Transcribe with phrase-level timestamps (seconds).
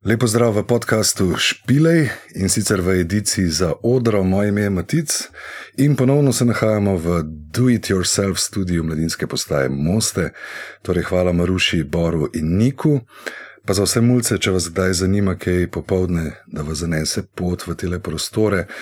[0.00, 5.28] Lepo zdrav v podkastu Špilej in sicer v ediciji za odro, moje ime je Matic
[5.76, 10.32] in ponovno se nahajamo v Do It Yourself studiu mladinske postaje Moste.
[10.82, 13.00] Torej, hvala Maruši, Boru in Niku.
[13.66, 17.76] Pa za vse mulce, če vas kdaj zanima, kaj popovdne, da vas zanese pot v
[17.76, 18.72] tele prostore.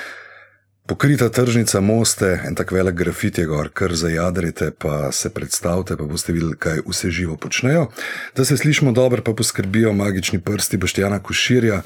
[0.89, 6.05] Pokrita tržnica Moste, en tak velik grafit je gor, kar zajadrite, pa se predstavite, pa
[6.09, 7.91] boste videli, kaj vse živo počnejo.
[8.37, 11.83] Da se slišimo dobro, pa poskrbijo magični prsti Boštjana Koširja,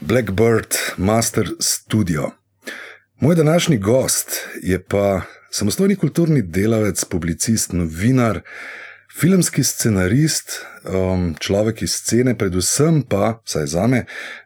[0.00, 2.30] Blackbird Master Studio.
[3.20, 4.30] Moj današnji gost
[4.62, 8.40] je pa samostojni kulturni delavec, publicist, novinar,
[9.20, 14.04] filmski scenarist, um, človek iz scene, predvsem pa, saj za me,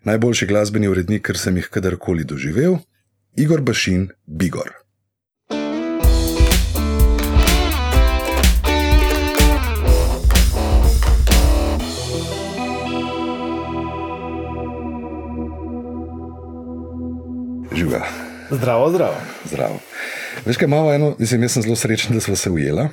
[0.09, 2.81] najboljši glasbeni urednik, kar sem jih kadarkoli doživel.
[3.37, 4.71] Igor Bašin, Bigor.
[17.73, 18.07] Živa.
[18.51, 19.15] Zdravo, zdravo.
[19.45, 19.79] Zdravo.
[20.45, 22.89] Veš, kaj imamo eno, mislim, jaz sem zelo srečen, da smo se ujeli.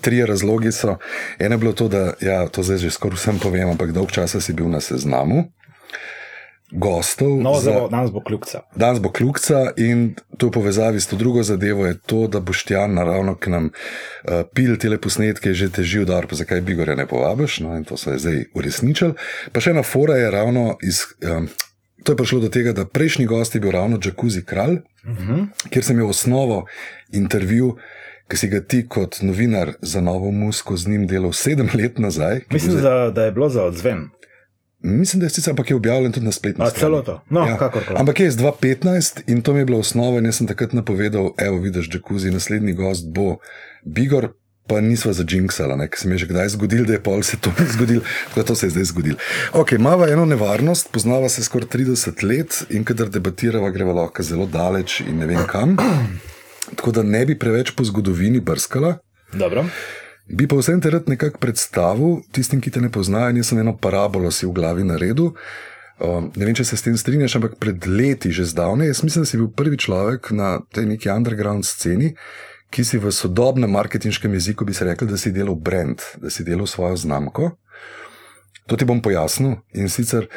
[0.00, 0.96] Trije razlogi so.
[1.38, 4.40] Eno je bilo to, da, ja, to zdaj že skoraj vsem povem, ampak dolg časa
[4.40, 5.44] si bil na seznamu
[6.70, 7.40] gostov.
[7.42, 8.60] No, za, bo, danes bo kljukca.
[8.76, 12.64] Danes bo kljukca in to v povezavi s to drugo zadevo je to, da boš
[12.64, 16.96] ti naravno k nam uh, pil te posnetke, že teži udar, pa zakaj bi gore
[16.96, 17.60] ne povabiš.
[17.60, 19.14] No, in to se je zdaj uresničil.
[19.52, 21.04] Pa še ena fora je ravno iz.
[21.24, 21.48] Um,
[22.06, 25.32] To je prišlo do tega, da prejšnji gost je bil ravno Jacuzzi Kralj, uh mhm.
[25.32, 25.46] -huh.
[25.70, 26.64] kjer sem imel osnovo
[27.12, 27.76] intervju,
[28.28, 32.40] ki si ga ti kot novinar za novo musko z njim delal sedem let nazaj.
[32.50, 32.82] Mislim, zdaj...
[32.82, 34.08] da, da je bilo za odzven.
[34.80, 36.80] Mislim, da je sicer ampak je objavljen tudi na spletni strani.
[36.80, 37.22] Celo to.
[37.30, 37.70] No, ja.
[37.96, 40.20] Ampak je z 2015 in to mi je bilo osnova.
[40.20, 43.36] Jaz sem takrat napovedal, evo, vidiš, jacuzzi, naslednji gost bo
[43.84, 44.28] Bigor.
[44.68, 47.38] Pa nismo za Jinxala, ker se mi je že kdaj zgodil, da je pol se
[47.40, 49.14] to ni zgodil, tako da to se je zdaj zgodil.
[49.52, 54.46] Ok, imamo eno nevarnost, poznava se skoraj 30 let in kadar debatirava, greva lahko zelo
[54.46, 55.76] daleč in ne vem kam.
[56.76, 58.98] Tako da ne bi preveč po zgodovini brskala.
[59.32, 59.64] Dobro.
[60.28, 63.72] Bi pa vsem te rad nekako predstavil, tistim, ki te ne poznajo, jaz sem eno
[63.76, 65.32] parabolo si v glavi naredil.
[65.98, 69.24] Um, ne vem, če se s tem strinjaš, ampak pred leti, že zdavne, jaz mislim,
[69.24, 72.12] da si bil prvi človek na tej neki underground sceni,
[72.70, 76.44] ki si v sodobnem marketinškem jeziku bi se rekel, da si delal brand, da si
[76.44, 77.50] delal svojo znamko.
[78.68, 80.28] To ti bom pojasnil in sicer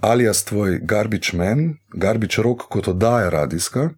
[0.00, 3.90] alias tvoj Garbage Man, Garbage Rock kot oddaja radijska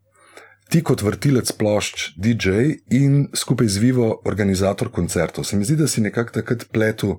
[0.72, 5.44] ti kot vrtilec plošč, DJ in skupaj z Vivo, organizator koncertov.
[5.44, 7.18] Se mi zdi, da si nekako takrat pletel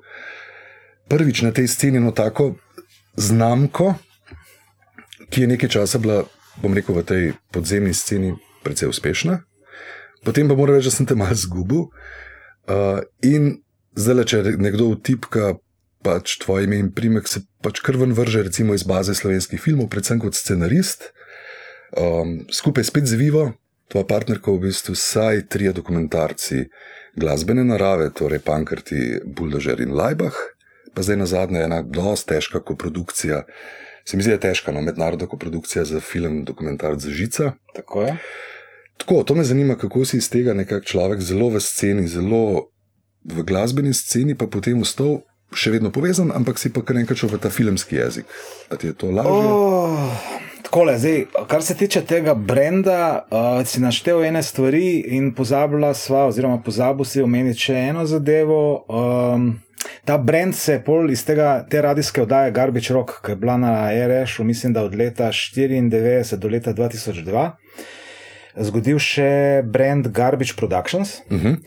[1.10, 2.56] prvič na tej sceni eno tako
[3.14, 3.94] znamko,
[5.30, 6.24] ki je nekaj časa bila,
[6.66, 8.34] bom rekel, v tej podzemni sceni
[8.66, 9.44] precej uspešna.
[10.26, 11.92] Potem pa moram reči, da sem te malo zgubil.
[12.66, 13.60] Uh, in
[13.94, 15.60] zdaj, če nekdo vtipka
[16.04, 20.18] pač tvoje ime in primek, se pač krven vrže, recimo iz baze slovenskih filmov, predvsem
[20.24, 21.14] kot scenarist.
[21.94, 23.52] Um, skupaj spet z Vivo,
[23.88, 26.66] tvoja partnerka, v bistvu vsaj tri dokumentarci
[27.14, 30.34] glasbene narave, torej Pankrti, Buldožer in Lajbah,
[30.94, 33.44] pa zdaj na zadnje ena dosta težka koprodukcija.
[34.06, 37.54] Se mi zdi, da je težka, no, mednarodna koprodukcija za film, dokumentarc za žica.
[37.76, 38.18] Tako je.
[38.98, 42.74] Tako, to me zanima, kako si iz tega nekak človek zelo v sceni, zelo
[43.24, 45.22] v glasbeni sceni, pa potem vstal.
[45.54, 48.26] Še vedno povezan, ampak si pa kar nekaj v ta filmski jezik.
[48.74, 49.30] Ali ti je to lažje?
[49.54, 50.43] Oh.
[50.74, 56.24] Takole, zdaj, kar se tiče tega brenda, uh, si naštel ene stvari in pozabila sva,
[56.26, 58.58] oziroma pozabil si omeniti še eno zadevo.
[58.90, 59.44] Um,
[60.02, 63.60] ta brend se je pol iz tega, te radijske oddaje Garbage Rock, ki je bila
[63.62, 67.48] na RS-u, mislim, da od leta 1994 do leta 2002,
[68.72, 71.20] zgodil še brend Garbage Productions.
[71.30, 71.48] Uh mhm.
[71.52, 71.58] -huh.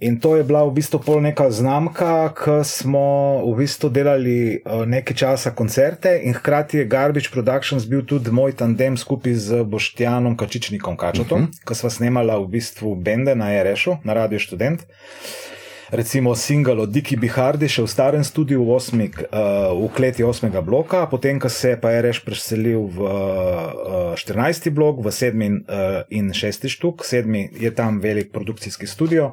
[0.00, 4.60] In to je bila v bistvu pol neka znamka, ki smo v bistvu delali eh,
[4.64, 10.36] nekaj časa koncerte, in hkrati je Garbage Productions bil tudi moj tandem skupaj z Boštjanom
[10.40, 11.52] Kačičnikom Kačotom, uh mhm.
[11.52, 11.68] -huh.
[11.68, 14.80] ki smo snemali v bistvu bende na RS-u, na Radio Student.
[14.80, 15.59] Uh,
[15.90, 20.50] recimo single od Diki Bihardi, še v starem studiu v, osmi, uh, v kleti 8.
[20.62, 24.70] bloka, potem ko se je pa RS preselil v uh, eh, 14.
[24.70, 25.66] blok, v 7.
[25.66, 26.70] Uh, in 6.
[26.70, 27.50] štuk, 7.
[27.58, 29.32] je tam velik produkcijski studio,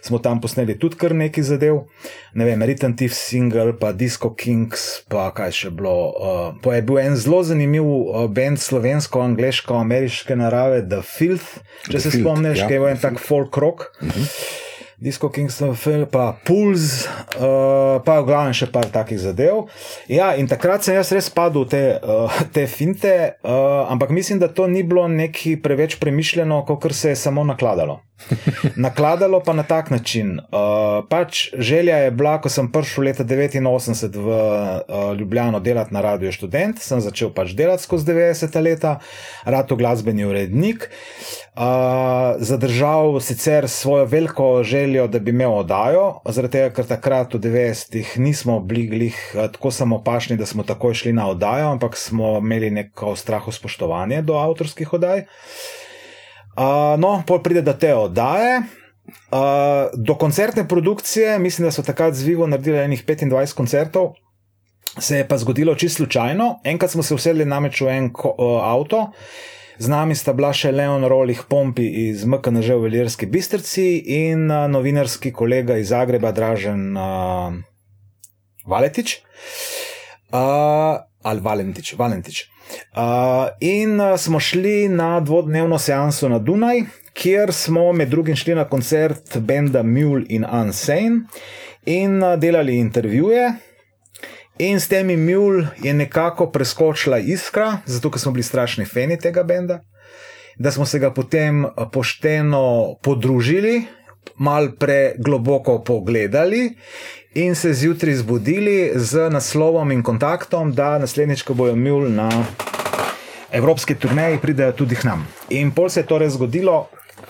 [0.00, 1.84] smo tam posneli tudi kar nekaj zadev,
[2.32, 5.96] ne vem, Ritten Thief single, pa Disco Kings, pa kaj še bilo.
[6.16, 11.60] Uh, pa je bil en zelo zanimiv uh, band slovensko-angliško-ameriške narave, The Filth,
[11.90, 12.70] če The se spomniš, ja.
[12.70, 13.92] ki je en tak folk rock.
[14.00, 14.24] Uh mhm.
[14.24, 14.69] -huh.
[15.00, 15.72] Disco Kingston,
[16.12, 17.08] pa Pulz,
[17.40, 19.64] uh, pa v glavnem še par takih zadev.
[20.12, 24.42] Ja, in takrat sem jaz res padel v te, uh, te finte, uh, ampak mislim,
[24.44, 28.02] da to ni bilo neki preveč premišljeno, kot se je samo nakladalo.
[28.76, 30.36] Nakladalo pa na tak način.
[30.52, 36.04] Uh, pač želja je bila, ko sem prišel leta 89 v uh, Ljubljano delati na
[36.04, 38.98] Radio Student, sem začel pač delati skozi 90 leta,
[39.48, 40.90] rado glasbeni urednik.
[40.90, 41.39] Uh,
[42.38, 48.18] zadržal sicer svojo veliko željo, da bi imel oddajo, zaradi tega, ker takrat v 90-ih
[48.18, 53.16] nismo bili uh, tako samopašni, da smo takoj šli na oddajo, ampak smo imeli neko
[53.16, 55.24] straho spoštovanje do avtorskih oddaj.
[56.56, 58.62] Uh, no, pol pride do te oddaje.
[59.30, 64.12] Uh, do koncertne produkcije, mislim, da so takrat z Vivo naredili enih 25 koncertov,
[64.98, 66.60] se je pa zgodilo čisto slučajno.
[66.64, 69.10] Enkrat smo se usedli namreč v en uh, avto,
[69.80, 73.86] z nami sta bila še Leon Rolih Pompi iz MKNŽ v Veljerski Bistrci
[74.28, 77.56] in novinarski kolega iz Zagreba, Dražen uh,
[78.68, 79.22] Valetič.
[80.28, 82.44] Uh, ali Valentič, Valentič.
[82.92, 86.84] Uh, in uh, smo šli na dvodnevno seanso na Dunaj,
[87.16, 91.24] kjer smo med drugim šli na koncert benda Mule in Unsane
[91.88, 93.69] in uh, delali intervjuje.
[94.60, 99.80] In s temi Mule je nekako preskočila iskra, zato smo bili strašni fani tega benda,
[100.58, 103.82] da smo se ga potem pošteno podružili,
[104.36, 106.76] mal pregloboko pogledali
[107.34, 112.28] in se zjutraj zbudili z naslovom in kontaktom, da naslednjič, ko bojo Mule na
[113.52, 115.26] evropski turnaji, pridejo tudi k nam.
[115.48, 116.88] In pol se je torej zgodilo.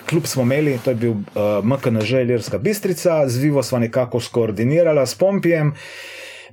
[0.09, 5.07] Kljub smo imeli, to je bil uh, MKNŽ Ilirska Bistrica, z Vivo smo nekako skoordinirali
[5.07, 5.73] s Pompijem.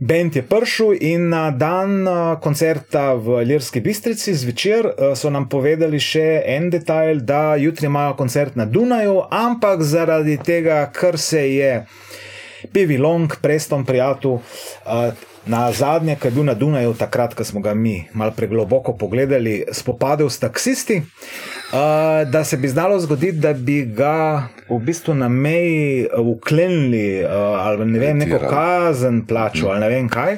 [0.00, 2.06] Bend je prišel in na dan
[2.40, 4.86] koncerta v Ilirski Bistrici zvečer
[5.18, 10.84] so nam povedali še en detajl, da jutri imajo koncert na Dunaju, ampak zaradi tega,
[10.94, 11.72] ker se je
[12.72, 14.38] Pivi Long, Preston, prijatelj,
[15.48, 19.64] na zadnje, ki je bil na Dunaju, takrat, ko smo ga mi malo pregloboko pogledali,
[19.72, 21.02] spopadel s taksisti.
[21.72, 27.30] Uh, da se bi znalo zgoditi, da bi ga v bistvu na meji uklenili uh,
[27.32, 30.36] ali ne vem, neko kazen plačal ali ne vem kaj,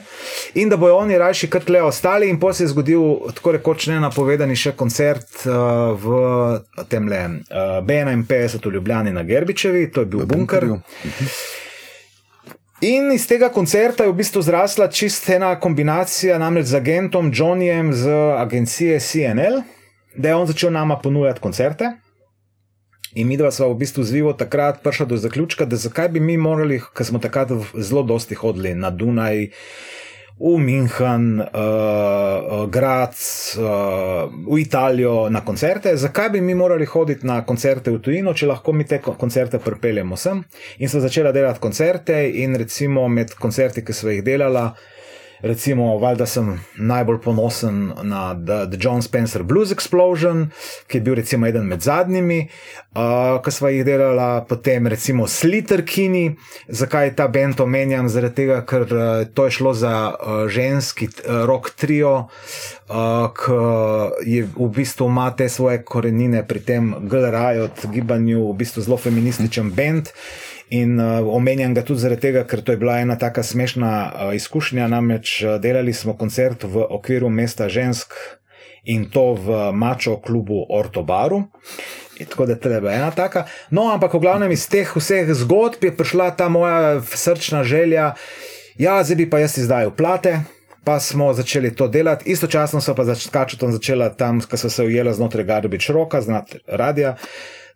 [0.55, 3.00] in da bojo oni rajši kot le ostali, in potem se je zgodil
[3.35, 5.55] tako rekoč ne napovedani še koncert uh,
[6.03, 10.67] v tem le uh, B51 v Ljubljani na Gerbičevi, to je bil v bunker.
[12.81, 17.93] In iz tega koncerta je v bistvu zrasla čist ena kombinacija, namreč z agentom Johnnyjem
[17.94, 19.62] z agencije CNL
[20.16, 21.92] da je on začel nama ponujati koncerte.
[23.14, 26.36] In mi dva smo v bistvu zvivo takrat prišli do zaključka, da zakaj bi mi
[26.36, 29.48] morali, ker smo takrat zelo dosti hodili na Dunaj,
[30.40, 33.16] v München, uh, Graz,
[33.58, 38.48] uh, v Italijo na koncerte, zakaj bi mi morali hoditi na koncerte v tujino, če
[38.48, 40.40] lahko mi te koncerte pripeljemo sem.
[40.78, 44.70] In so začela delati koncerte in recimo med koncerti, ki so jih delala,
[45.42, 50.50] recimo, valjda sem najbolj ponosen na The, The John Spencer Blues Explosion,
[50.87, 52.48] ki je bil recimo eden med zadnjimi,
[52.94, 56.37] uh, ki smo jih delali, potem recimo Sliter Kini.
[56.69, 58.08] Zakaj ta bend omenjam?
[58.08, 62.14] Zaradi tega, ker uh, to je šlo za uh, ženski uh, rock trio,
[62.88, 63.58] uh, ki
[64.26, 69.72] je v bistvu ima te svoje korenine pri tem GLR-ju, gibanju, v bistvu zelo feminističen
[69.72, 70.14] bend.
[70.70, 74.34] In uh, omenjam ga tudi zaradi tega, ker to je bila ena tako smešna uh,
[74.38, 74.87] izkušnja.
[74.87, 78.14] Namreč uh, delali smo koncert v okviru mesta žensk
[78.84, 81.43] in to v Mačo klubu Ortobaru.
[82.20, 83.46] Tako da je bila ena taka.
[83.70, 88.14] No, ampak v glavnem iz teh vseh zgodb je prišla ta moja srčna želja,
[88.78, 90.40] ja, zdaj bi pa jaz izdajal plate.
[90.84, 95.12] Pa smo začeli to delati, istočasno so pa začela začela tam, ko so se ujela
[95.12, 97.17] znotraj Garbič roka, znotraj radia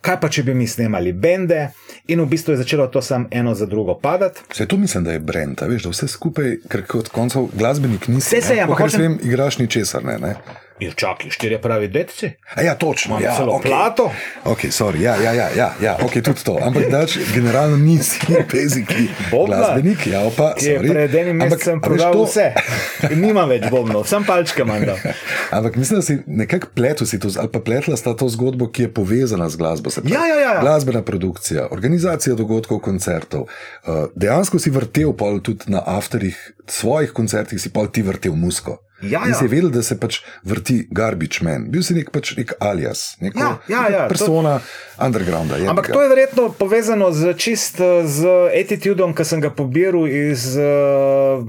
[0.04, 1.68] kaj pa če bi mi snemali bende,
[2.12, 4.44] in v bistvu je začelo to samo eno za drugo padati.
[4.50, 8.36] Vse to mislim, da je brend, veš, da vse skupaj, ker kot koncev glasbenik nisi.
[8.36, 9.18] Vse se je, ampak hočem...
[9.22, 10.18] igraš ničesar, ne.
[10.18, 10.34] ne?
[10.80, 12.30] Je čakaj, štiri pravi detci.
[12.54, 13.20] A ja, točno.
[13.22, 13.70] Ja, celo okay.
[13.70, 14.10] plato.
[14.44, 16.58] Ok, sorry, ja, ja, ja, ja, ja ok, tudi to.
[16.62, 18.18] Ampak dač, generalno nisi
[18.50, 19.06] peziki.
[19.30, 20.24] Glasbenik, ja.
[20.58, 22.24] Ki je pred enim mesecem prodal to...
[22.26, 22.50] vse.
[23.14, 24.96] Nima več bobnov, sem palčke manjka.
[25.56, 28.88] Ampak mislim, da si nekako pletel si to, ali pa pletla sta to zgodbo, ki
[28.88, 29.94] je povezana z glasbo.
[29.94, 30.56] Pravi, ja, ja, ja.
[30.58, 33.46] Glasbena produkcija, organizacija dogodkov, koncertov.
[33.46, 36.34] Uh, dejansko si vrtel pol tudi na afterih
[36.66, 38.80] svojih koncertih, si pol ti vrtel musko.
[39.10, 39.28] Ja, ja.
[39.28, 41.68] In si vedel, da se pač vrti garbage man.
[41.72, 45.04] Bil si nek, pač nek alias, nek ja, ja, ja, persona to...
[45.06, 45.58] undergrounda.
[45.70, 50.46] Ampak to je verjetno povezano z čist z attitudom, ki sem ga pobiral iz,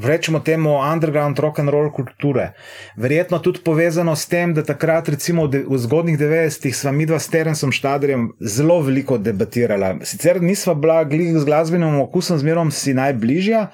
[0.03, 2.51] rečemo temu, underground rock and roll kulture.
[2.97, 7.73] Verjetno tudi povezano s tem, da takrat, recimo v zgodnih 90-ih, sva midva s Terensom
[7.75, 9.95] Štaderjem zelo veliko debatirala.
[10.07, 13.69] Sicer nisva bila glih z glasbenim okusom, zmerom si najbližja.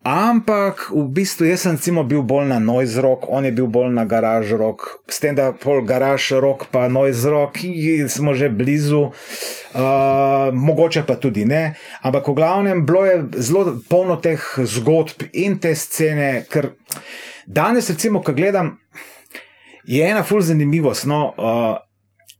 [0.00, 3.92] Ampak v bistvu jaz sem recimo, bil bolj na noise rock, on je bil bolj
[3.92, 7.60] na garaž rock, s tem, da pol garaž rock, pa noise rock,
[8.08, 11.76] smo že blizu, uh, mogoče pa tudi ne.
[12.00, 16.72] Ampak v glavnem bilo je zelo polno teh zgodb in te scene, ker
[17.44, 18.80] danes, recimo, ko gledam,
[19.84, 21.04] je ena ful zanimivost.
[21.04, 21.76] No, uh,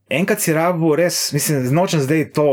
[0.09, 2.49] enkrat si rabo, res, mislim, nočem zdaj to.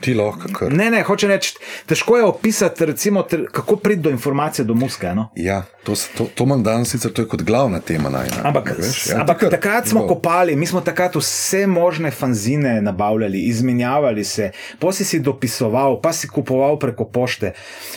[0.00, 0.72] Ti lahko kar.
[0.72, 1.54] Ne, ne, hoče reči,
[1.86, 5.14] težko je opisati, recimo, ter, kako priti do informacije, do muske.
[5.14, 5.28] No?
[5.36, 8.42] Ja, to, to, to imam danes, sicer to je kot glavna tema najna.
[8.44, 10.14] Ampak, veš, ja, ampak kar, takrat smo bo.
[10.14, 16.12] kopali, mi smo takrat vse možne fanzine nabavljali, izmenjavali se, pa si si dopisoval, pa
[16.12, 17.52] si kupoval preko pošte.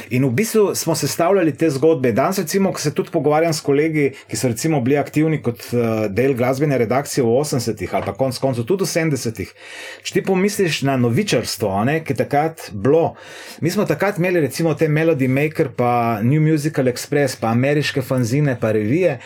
[0.09, 2.11] In v bistvu smo sestavljali te zgodbe.
[2.11, 6.07] Danes, recimo, ko se tudi pogovarjam s kolegi, ki so recimo bili aktivni kot uh,
[6.09, 9.53] del glasbene redakcije v 80-ih ali pa konc koncev tudi v 70-ih.
[10.03, 13.15] Če ti pomisliš na novičarstvo, ne, ki je takrat bilo.
[13.61, 18.57] Mi smo takrat imeli recimo te Melody Maker, pa New Musical Express, pa ameriške fanzine,
[18.61, 19.17] pa revije.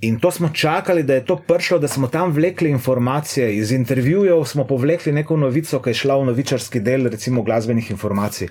[0.00, 3.56] In to smo čakali, da je to prišlo, da smo tam vlekli informacije.
[3.56, 8.48] Iz intervjujev smo povlekli neko novico, ki je šla v novičarski del, recimo glasbenih informacij.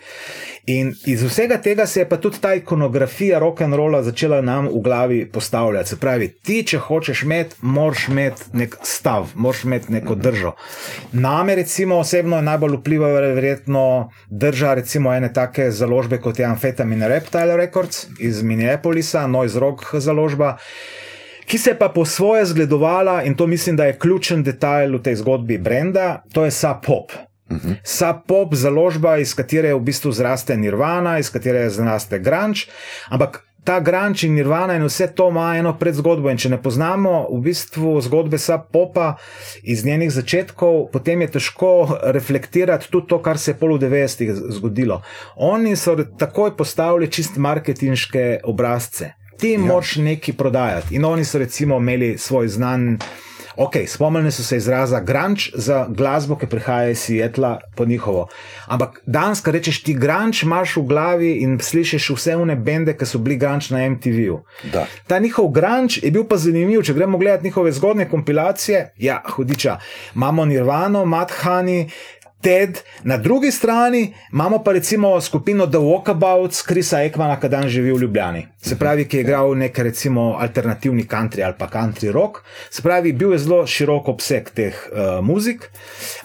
[0.65, 4.67] In iz vsega tega se je pa tudi ta ikonografija rock and rolla začela nam
[4.67, 5.89] v glavi postavljati.
[5.89, 10.51] Se pravi, ti, če hočeš imeti, moraš imeti nek stav, moraš imeti neko držo.
[11.13, 17.07] Name, recimo, osebno je najbolj vplivala verjetno drža recimo ene take založbe kot je Amphetamine
[17.07, 20.57] Reptile Records iz Minneapolisa, Noise Rock založba
[21.47, 25.01] ki se je pa po svoje zgledovala, in to mislim, da je ključen detajl v
[25.01, 27.11] tej zgodbi Brenda, to je Sub Pop.
[27.49, 27.75] Uh -huh.
[27.83, 32.59] Sub Pop založba, iz katere v bistvu zraste Nirvana, iz katere zraste Grunge,
[33.09, 36.29] ampak ta Grunge in Nirvana in vse to ima eno predzgodbo.
[36.29, 39.15] In če ne poznamo v bistvu zgodbe Sub Popa
[39.63, 44.31] iz njenih začetkov, potem je težko reflektirati tudi to, kar se je pol v 90-ih
[44.33, 45.01] zgodilo.
[45.35, 49.59] Oni so takoj postavili čist marketinške obrazce ti ja.
[49.59, 50.95] moraš nekaj prodajati.
[50.95, 52.97] In oni so recimo imeli svoj znan.
[53.57, 58.27] Ok, spomnili so se izraza grunge za glasbo, ki prihaja iz Sietla po njihovo.
[58.67, 63.05] Ampak danes, ko rečeš ti grunge, imaš v glavi in slišiš vse one bende, ki
[63.05, 64.37] so bili grunge na MTV-ju.
[64.73, 64.85] Da.
[65.07, 68.93] Ta njihov grunge je bil pa zanimiv, če gremo gledati njihove zgodne kompilacije.
[68.97, 69.79] Ja, hudiča,
[70.15, 71.89] imamo Nirvano, Madhani.
[72.41, 77.91] Ted, na drugi strani imamo pa recimo skupino The Walkabouts, Krisa Ekmana, ki dan živi
[77.91, 78.47] v Ljubljani.
[78.61, 82.37] Se pravi, ki je igral nek recimo alternativni country ali pa country rock.
[82.69, 85.65] Se pravi, bil je zelo širok obseg teh uh, muzik,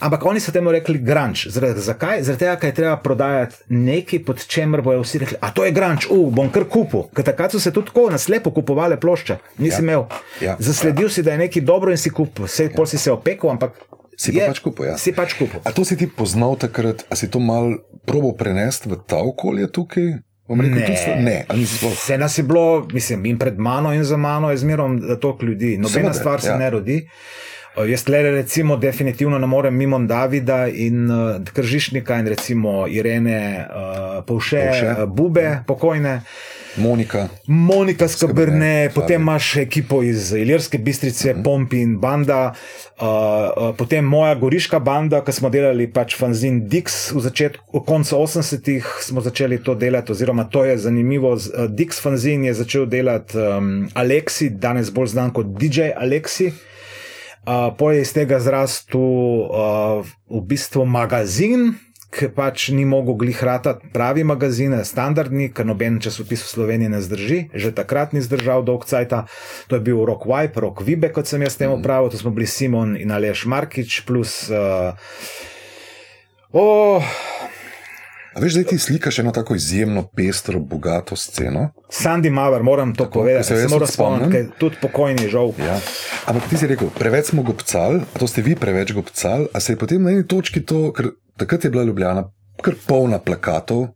[0.00, 1.48] ampak oni so temu rekli grunge.
[1.50, 2.22] Zaradi, zakaj?
[2.22, 5.72] Zaradi tega, ker je treba prodajati nekaj, pod čemer bojo vsi rekli, a to je
[5.72, 7.08] grunge, uh, bom kar kupil.
[7.16, 9.38] Ker takrat so se tudi tako naslepo kupovale plošče.
[9.58, 9.82] Nisi Ja.
[9.82, 10.04] imel.
[10.40, 10.56] Ja.
[10.58, 12.44] Zasledil si, da je nekaj dobro in si kupil.
[12.44, 13.80] Vse, pol si se opekel, ampak.
[14.14, 14.96] Si pa je- pač kupil, ja.
[14.96, 15.60] Si pač kupil.
[15.60, 19.66] A to si ti poznal takrat, a si to mal probo prenesti v ta okolje
[19.68, 20.20] tukaj?
[20.44, 20.96] Rekel, Ne.
[20.96, 21.38] sta- ne.
[21.48, 25.78] Vse nas je bilo, mislim, in pred mano in za mano je zmerom toliko ljudi.
[25.78, 26.56] Nobena Seveda, stvar se ja.
[26.56, 27.08] ne rodi.
[27.72, 31.16] Uh, Jaz le recimo definitivno ne morem mimo Davida in uh,
[31.46, 33.74] Kržišnika in recimo Irene uh,
[34.22, 34.88] Povše, Povše.
[34.94, 36.20] uh, Bube, pokojne.
[36.76, 41.44] Monika, Monika Skaberne, Skabrne, potem imaš ekipo iz Ilirske bistrice, uh -huh.
[41.44, 42.52] Pompi in banda,
[43.00, 47.84] uh, uh, potem moja goriška banda, ki smo delali pač fanzin Dix v začetku, v
[47.84, 51.36] koncu 80-ih smo začeli to delati, oziroma to je zanimivo.
[51.36, 56.52] z- uh, Dix fanzin je začel delati um, Aleksi, danes bolj znan kot DJ Aleksi.
[57.46, 61.74] Uh, po je iz tega zrastel uh, v bistvu magazin,
[62.12, 67.38] ki pač ni mogel glihrati pravi magazine, standardni, ker noben časopis v Sloveniji ne zdrži,
[67.56, 69.24] že takrat ni zdržal dolg cajta.
[69.72, 72.44] To je bil Rock Wipe, Rock Vibe, kot sem jaz temu pravil, to smo bili
[72.44, 74.52] Simon in Aleš Markič, plus.
[74.52, 74.92] Uh,
[76.52, 77.00] oh,
[78.34, 81.70] a veš, da ti slikaš eno tako izjemno pestro, bogato sceno?
[81.88, 85.52] Sandy Maver, moram to Tako, povedati, se moram spomniti, tudi pokojni žal.
[85.58, 85.80] Ja.
[86.26, 89.76] Ampak ti si rekel, preveč smo gobcali, to ste vi preveč gobcali, a se je
[89.76, 92.24] potem na eni točki to, ker takrat je bila Ljubljana
[92.62, 93.88] kar polna plakatov.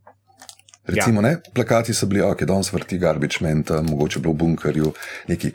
[0.86, 1.28] Recimo, ja.
[1.28, 4.92] ne, plakati so bili, ok, danes vrti garbage man, tam, mogoče bilo v bunkerju,
[5.28, 5.50] neki.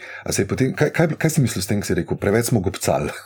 [0.48, 3.14] Potem, kaj, kaj, kaj si mislil s tem, ko si rekel, preveč smo gobcali?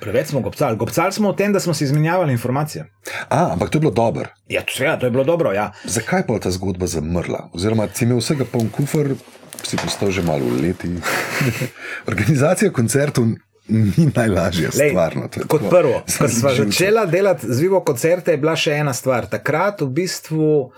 [0.00, 0.76] Preveč smo gobcali.
[0.80, 2.86] Gobcali smo v tem, da smo si izmenjavali informacije.
[3.28, 4.28] A, ampak to je bilo dobro.
[4.48, 5.52] Ja, to, ja, to je bilo dobro.
[5.52, 5.72] Ja.
[5.84, 7.48] Zakaj pa je ta zgodba zamrla?
[7.52, 9.12] Oziroma, si imel vsega poln kufr,
[9.60, 10.88] si postal že malo v leti.
[12.12, 13.28] Organizacija koncertov
[13.96, 15.16] ni najlažja Lej, stvar.
[15.16, 18.56] no, to je kot tako prvo, ko smo začeli delati z Vivo koncerte, je bila
[18.56, 19.26] še ena stvar.
[19.26, 20.72] Takrat v bistvu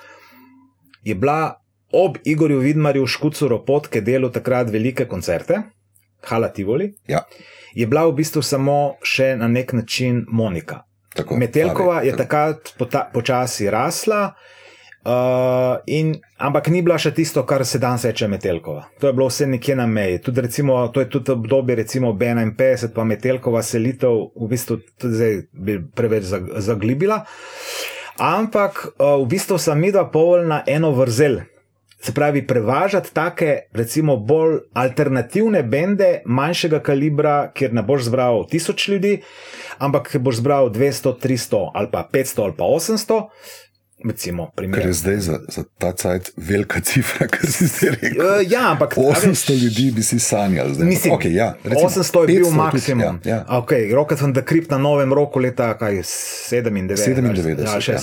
[1.02, 1.56] je bila
[1.92, 5.62] ob Igorju Vidmarju, Škucu Ropotke delu takrat velike koncerte,
[6.22, 7.24] Hala Tivoli, Ja,
[7.74, 10.82] je bila v bistvu samo še na nek način Monika.
[11.14, 11.36] tako.
[11.36, 12.18] Metelkova Fabi, je tako.
[12.18, 14.34] takrat pota- počasi rasla.
[15.02, 18.84] Uh, in, ampak ni bila še tisto, kar se danes reče Metelkova.
[19.02, 20.20] To je bilo vse nekje na meji.
[20.22, 25.40] Tudi recimo, to je tudi obdobje, recimo B51, pa Metelkova selitev, v bistvu tudi zdaj
[25.52, 26.30] bi preveč
[26.62, 27.24] zaglibila.
[28.22, 31.40] Ampak uh, v bistvu sem midva povoljna eno vrzel.
[32.02, 38.88] Se pravi, prevažati take, recimo, bolj alternativne bende, manjšega kalibra, kjer ne boš zbral tisoč
[38.90, 39.12] ljudi,
[39.78, 43.20] ampak boš zbral 200, 300 ali pa 500 ali pa 800.
[44.08, 48.26] Recimo, Kar je zdaj za, za ta cajt velika cifra, kar si zdaj rekel.
[48.26, 50.74] Uh, ja, ampak 800 veš, ljudi bi si sanjali.
[50.74, 50.86] Zdaj.
[50.86, 53.18] Mislim, okay, ja, recimo, 800 je bil maksimum.
[53.18, 53.46] Tudi, ja, ja.
[53.48, 56.96] Okay, Rocket from the Crypt na novem roku leta 97.
[56.96, 57.58] 97.
[57.64, 58.00] Ja, ja.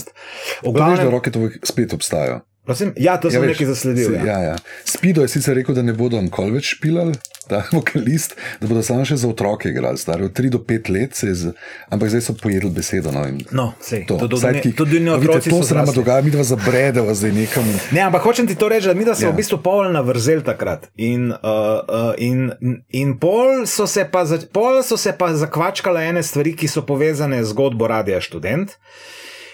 [0.64, 2.40] V glavnem, veš, da Rocketovi spet obstajajo.
[2.70, 2.94] Prosim?
[2.98, 4.12] Ja, to sem ja, nekaj zasledil.
[4.12, 4.26] Si, ja.
[4.26, 4.56] Ja, ja.
[4.86, 7.16] Spido je sicer rekel, da ne bodo nikoli več špilali,
[7.50, 11.18] ta vokalist, da bodo samo še za otroke igrali, stari od 3 do 5 let,
[11.18, 11.56] z,
[11.90, 13.10] ampak zdaj so pojedli besedo.
[13.16, 13.24] No,
[13.58, 15.50] no sej, to, to, to, ki, tudi ne otroci.
[15.50, 17.66] To se nam dogaja, mi dva zabredeva zdaj nekam.
[17.96, 19.34] Ne, ampak hočem ti to reči, da mi dva smo ja.
[19.34, 20.92] v bistvu polna vrzel takrat.
[21.02, 22.52] In, uh, uh, in,
[22.94, 27.50] in pol, so pa, pol so se pa zakvačkale ene stvari, ki so povezane z
[27.50, 28.78] zgodbo Radia Student.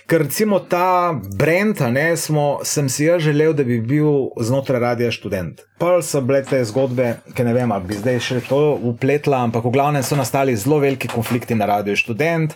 [0.05, 5.12] Ker recimo ta brend, ne, smo, sem si jaz želel, da bi bil znotraj radia
[5.12, 5.63] študent.
[5.81, 9.65] Prvo so bile te zgodbe, ki ne vem, ali bi zdaj še to upletla, ampak
[9.65, 12.53] v glavnem so nastali zelo veliki konflikti na radio študent.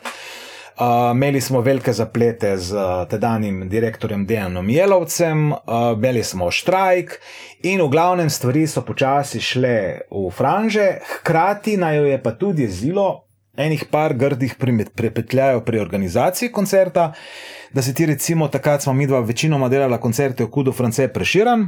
[0.80, 5.58] Uh, imeli smo velike zaplete z uh, tedanjim direktorjem Dejanom Jelovcem, uh,
[5.98, 7.18] imeli smo štrajk
[7.66, 12.70] in v glavnem stvari so počasi šle v franže, hkrati naj jo je pa tudi
[12.70, 13.10] zilo,
[13.60, 14.56] enih par grdih
[14.96, 17.12] prepetljajo pri organizaciji koncerta,
[17.74, 21.68] da se ti recimo takrat smo mi dva večinoma delala koncerte v Kudu, France, Preširan.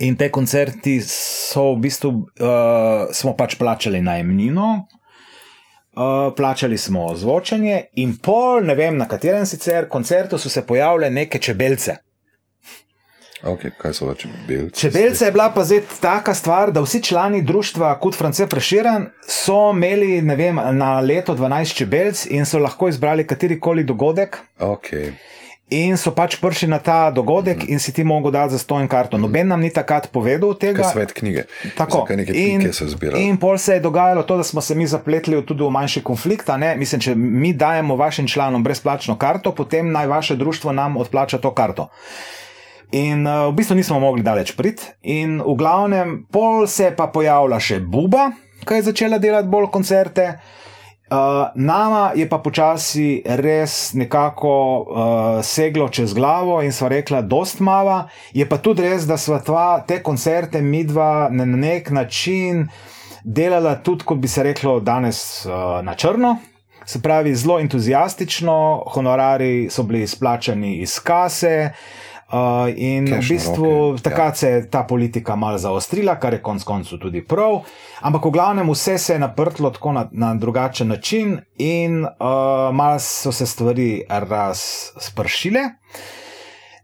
[0.00, 7.82] In te koncerti so v bistvu, uh, smo pač plačali najemnino, uh, plačali smo zvočanje,
[8.00, 11.98] in pol, ne vem na katerem sicer koncertu, so se pojavile neke čebelce.
[13.42, 14.80] Okay, kaj so čebelce?
[14.80, 19.70] Čebelce je bila pa zdaj taka stvar, da vsi člani društva kot France Preširen so
[19.72, 24.38] imeli vem, na leto 12 čebelc in so lahko izbrali katerikoli dogodek.
[24.58, 25.12] Okay.
[25.70, 27.70] In so pač prišli na ta dogodek, mm.
[27.70, 29.18] in si ti mogel dati za stojno karto.
[29.18, 30.82] Noben nam ni takrat povedal tega.
[30.82, 31.44] Kot svet knjige.
[31.78, 32.02] Tako.
[32.34, 32.66] In,
[33.14, 36.50] in pol se je dogajalo to, da smo se mi zapletli tudi v manjši konflikt.
[36.76, 41.54] Mislim, če mi dajemo vašim članom brezplačno karto, potem naj vaše društvo nam odplača to
[41.54, 41.88] karto.
[42.90, 47.06] In uh, v bistvu nismo mogli daleč priti, in v glavnem, pol se je pa
[47.06, 48.32] pojavila še Buba,
[48.66, 50.32] ki je začela delati bolj koncerte.
[51.10, 57.62] Uh, nama je pa počasi res nekako uh, seglo čez glavo in sva rekla, dost
[57.62, 58.08] mava.
[58.34, 62.66] Je pa tudi res, da sva tva, te koncerte midva na nek način
[63.22, 66.40] delala tudi, kot bi se reklo, danes uh, na črno.
[66.86, 71.70] Se pravi, zelo entuzijastično, honorari so bili izplačani iz kase.
[71.70, 71.99] Uh,
[72.30, 73.70] Uh, in Cash v bistvu
[74.02, 74.34] takrat ja.
[74.34, 77.64] se je ta politika malo zaostrila, kar je konec koncev tudi prav.
[78.06, 82.98] Ampak v glavnem vse se je naprtlo tako na, na drugačen način, in uh, malo
[82.98, 85.60] so se stvari razpršile.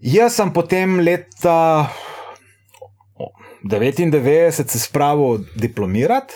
[0.00, 1.86] Jaz sem potem leta
[3.62, 6.34] 1999 se spravil diplomirati.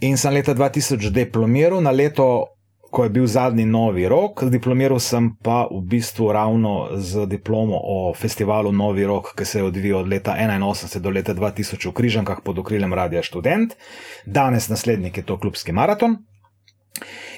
[0.00, 2.55] In sem leta 2000 diplomiral, na leto
[2.96, 8.14] ko je bil zadnji novi rok, diplomiral sem pa v bistvu ravno z diplomo o
[8.16, 12.40] festivalu Novi rok, ki se je odvijal od leta 1981 do leta 2000 v Križankah
[12.44, 13.76] pod okriljem Radia Student,
[14.24, 16.16] danes naslednik je to klubski maraton.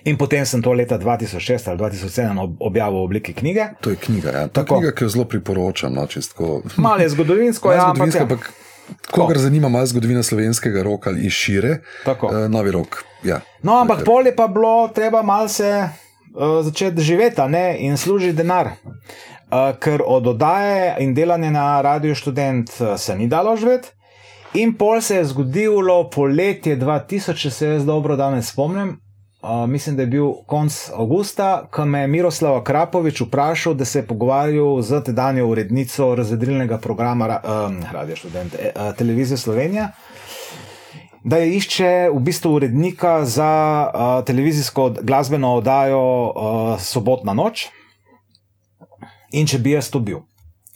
[0.05, 3.67] In potem sem to leta 2006 ali 2007 objavil v obliki knjige.
[3.81, 4.47] To je knjiga, ja.
[4.49, 5.95] Ta knjiga, ki jo zelo priporočam.
[5.95, 6.07] No.
[6.77, 8.53] Malo je zgodovinsko, ja, zgodovinsko ampak.
[9.11, 13.05] Kogar zanima malo zgodovina slovenskega roka ali šire, uh, novi rok.
[13.25, 13.41] Ja.
[13.63, 15.89] No, ampak pol je pa bilo treba malo se
[16.35, 18.67] uh, začeti živeti ne, in služiti denar.
[18.67, 23.89] Uh, ker od oddaje in delanja na Radio Student uh, se ni dalo živeti.
[24.55, 28.97] In pol se je zgodilo poletje 2000, če se jaz dobro danes spomnim,
[29.69, 34.07] mislim, da je bil konec avgusta, ko me je Miroslav Krapovič vprašal, da se je
[34.07, 39.89] pogovarjal z tedanjo urednico razvedrilnega programa uh, Radio Student, uh, Televizije Slovenija.
[41.25, 43.51] Da je išče v bistvu urednika za
[43.95, 47.69] uh, televizijsko glasbeno oddajo uh, Sobotna noč,
[49.33, 50.25] in če bi jaz to bil.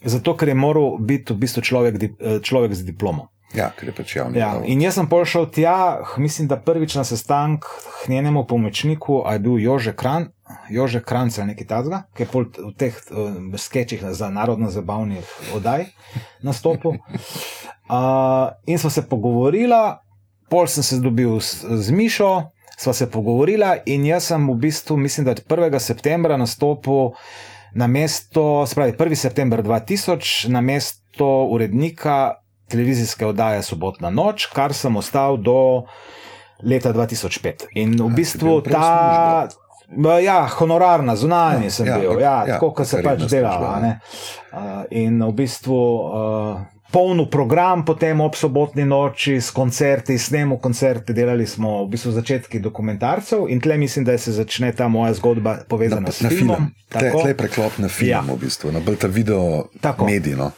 [0.05, 2.01] Zato, ker je moral biti v bistvu človek,
[2.43, 3.32] človek z diplomo.
[3.53, 4.39] Ja, ker je pač javni.
[4.41, 5.77] Ja, in jaz sem prišel tja,
[6.17, 10.31] mislim, da prvič na sestank k njenemu pomočniku, a je bil Jože Kran,
[10.69, 15.85] Jože Kranc ali nekaj takega, ki je v teh uh, sketchih za narodno zabavnih oddaj
[16.41, 16.97] nastopil.
[17.89, 20.01] Uh, in smo se pogovorila,
[20.49, 24.97] pol sem se dobil z, z Mišo, sva se pogovorila in jaz sem v bistvu,
[24.97, 25.79] mislim, da od 1.
[25.79, 27.13] septembra nastopil
[27.73, 29.15] na mesto, spravi 1.
[29.15, 35.83] september 2000, na mesto urednika televizijske oddaje Sobotna noč, kar sem ostal do
[36.63, 37.67] leta 2005.
[37.75, 39.47] In v bistvu ta.
[40.23, 43.77] Ja, honorarna, zunanji ja, sem ja, bil, ja, ja, tako kot se pač dela.
[43.77, 51.13] Uh, in v bistvu uh, poln program, potem ob sobotni noči s koncerti, snemo koncerte,
[51.13, 55.59] delali smo v bistvu začetki dokumentarcev in tle mislim, da se začne ta moja zgodba
[55.69, 56.69] povezana na, s filmom.
[56.89, 58.21] Tle, tle preklop na film, ja.
[58.21, 59.67] v bistvu, na bolj ta video
[60.05, 60.37] medij.
[60.37, 60.51] No?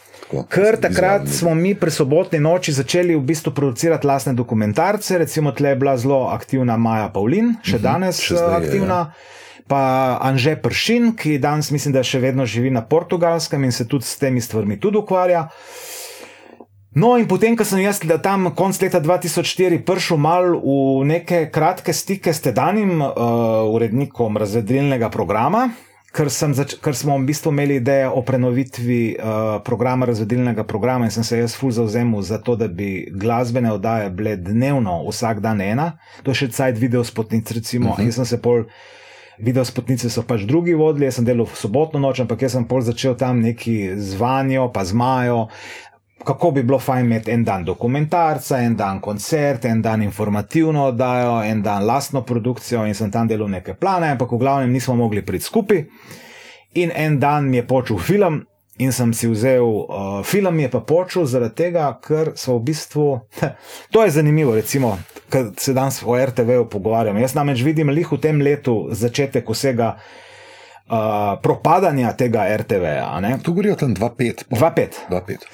[0.50, 5.76] Ker takrat smo mi pri sobotni noči začeli v bistvu producirati lastne dokumentarce, recimo tle
[5.76, 9.00] je bila zelo aktivna Maja Pavlin, še uh mhm, -huh, danes še zdaj, aktivna.
[9.00, 9.44] Je, ja.
[9.68, 14.06] Pa Anže Pršin, ki danes mislim, da še vedno živi na portugalskem in se tudi
[14.06, 15.50] s temi stvarmi tudi ukvarja.
[16.96, 21.94] No, in potem, ko sem jaz tam konc leta 2004 prišel mal v neke kratke
[21.94, 25.70] stike s tedanjim uh, urednikom razvedrilnega programa,
[26.15, 31.13] ker, zač, ker smo v bistvu imeli idejo o prenovitvi uh, programa, razvedilnega programa, in
[31.13, 35.62] sem se jaz ful zauzemal za to, da bi glasbene oddaje bile dnevno, vsak dan
[35.62, 35.91] ena,
[36.23, 37.91] to je še cajt video spotnic, recimo.
[37.91, 38.06] Uh -huh.
[38.06, 38.65] In sem se pol.
[39.38, 42.65] Video spotnice so pač drugi vodili, jaz sem delal v sobotno noč, ampak jaz sem
[42.65, 45.47] pol začel tam neki zvanjo, pa zmajo,
[46.23, 51.43] kako bi bilo fajn imeti en dan dokumentarca, en dan koncert, en dan informativno oddajo,
[51.43, 55.25] en dan lastno produkcijo in sem tam delal neke plane, ampak v glavnem nismo mogli
[55.25, 55.86] priti skupaj.
[56.73, 58.45] In en dan mi je počel film.
[58.78, 63.06] In sem si vzel uh, film, je pa počel zaradi tega, ker so v bistvu.
[63.95, 64.97] To je zanimivo, recimo,
[65.32, 67.19] ker se danes o RTV-u pogovarjamo.
[67.19, 69.95] Jaz namreč vidim lih v tem letu začetek vsega
[70.89, 73.38] uh, propadanja tega RTV-ja.
[73.43, 74.43] Tu govorijo tam 2-5.
[74.50, 74.88] 2-5.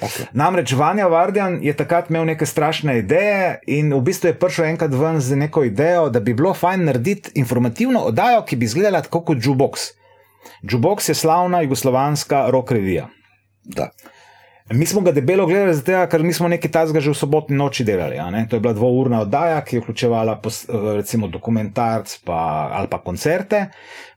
[0.00, 0.24] Okay.
[0.32, 4.94] Namreč Vanja Vardjan je takrat imel neke strašne ideje in v bistvu je prišel enkrat
[4.94, 9.20] ven z neko idejo, da bi bilo fajn narediti informativno oddajo, ki bi izgledala tako
[9.20, 9.92] kot Jukebox.
[10.62, 13.08] Jukebox je slavna jugoslovanska rock revija.
[13.64, 13.90] Da.
[14.72, 18.16] Mi smo ga debelo gledali, zato, ker smo nekaj tajnega že v sobotni noči delali.
[18.48, 20.40] To je bila dvourna oddaja, ki je vključevala
[20.96, 23.66] recimo dokumentarc pa, ali pa koncerte.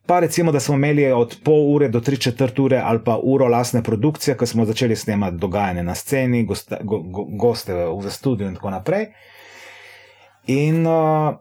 [0.06, 3.48] Pa recimo, da smo imeli od pol ure do tri četrt ure ali pa uro
[3.48, 8.48] lastne produkcije, ko smo začeli snemati dogajanje na sceni, goste, go, go, goste v studiu
[8.48, 9.08] in tako naprej.
[10.48, 11.36] In uh,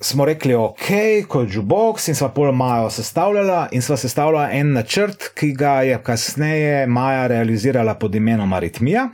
[0.00, 0.88] smo rekli, ok,
[1.28, 5.80] kot je Jubox, in sva pol Maja sestavljala in sva sestavljala en načrt, ki ga
[5.82, 9.08] je kasneje Maja realizirala pod imenom Aritmija.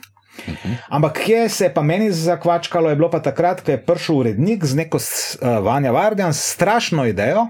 [0.49, 0.77] Uhum.
[0.88, 4.64] Ampak kje se je pa meni zakvačkalo, je bilo pa takrat, ko je prišel urednik
[4.64, 7.47] z neko uh, Vanja Vardjan, strašno idejo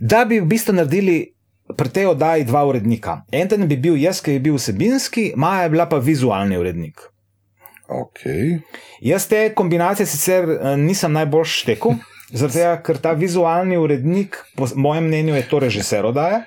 [0.00, 1.32] da bi v bistvu naredili
[1.76, 3.22] pri tej oddaji dva urednika.
[3.32, 7.00] En bi bil jaz, ki je bil vsebinski, Maja je bila pa vizualni urednik.
[7.88, 8.58] Okay.
[9.00, 11.98] Jaz te kombinacije sicer eh, nisem najbolj štekel,
[12.40, 16.42] zato ker ta vizualni urednik, po mojem mnenju, je to režiser oddaje.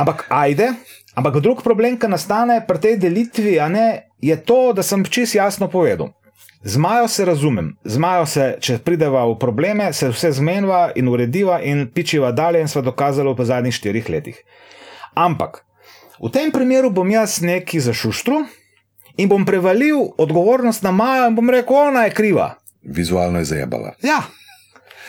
[0.00, 0.72] Ampak ajde.
[1.14, 5.68] Ampak drug problem, ki nastane pri tej delitvi, ne, je to, da sem čist jasno
[5.68, 6.14] povedal.
[6.62, 11.08] Z Majo se razumem, z Majo se, če prideva v probleme, se vse zmenjava in
[11.08, 14.40] urediva in pičiva dalje in sva dokazala v zadnjih štirih letih.
[15.16, 15.64] Ampak
[16.20, 18.44] v tem primeru bom jaz neki zašuštru
[19.20, 22.54] in bom prevalil odgovornost na Majo in bom rekel, ona je kriva.
[22.82, 23.94] Vizualno je zajebala.
[24.02, 24.22] Ja,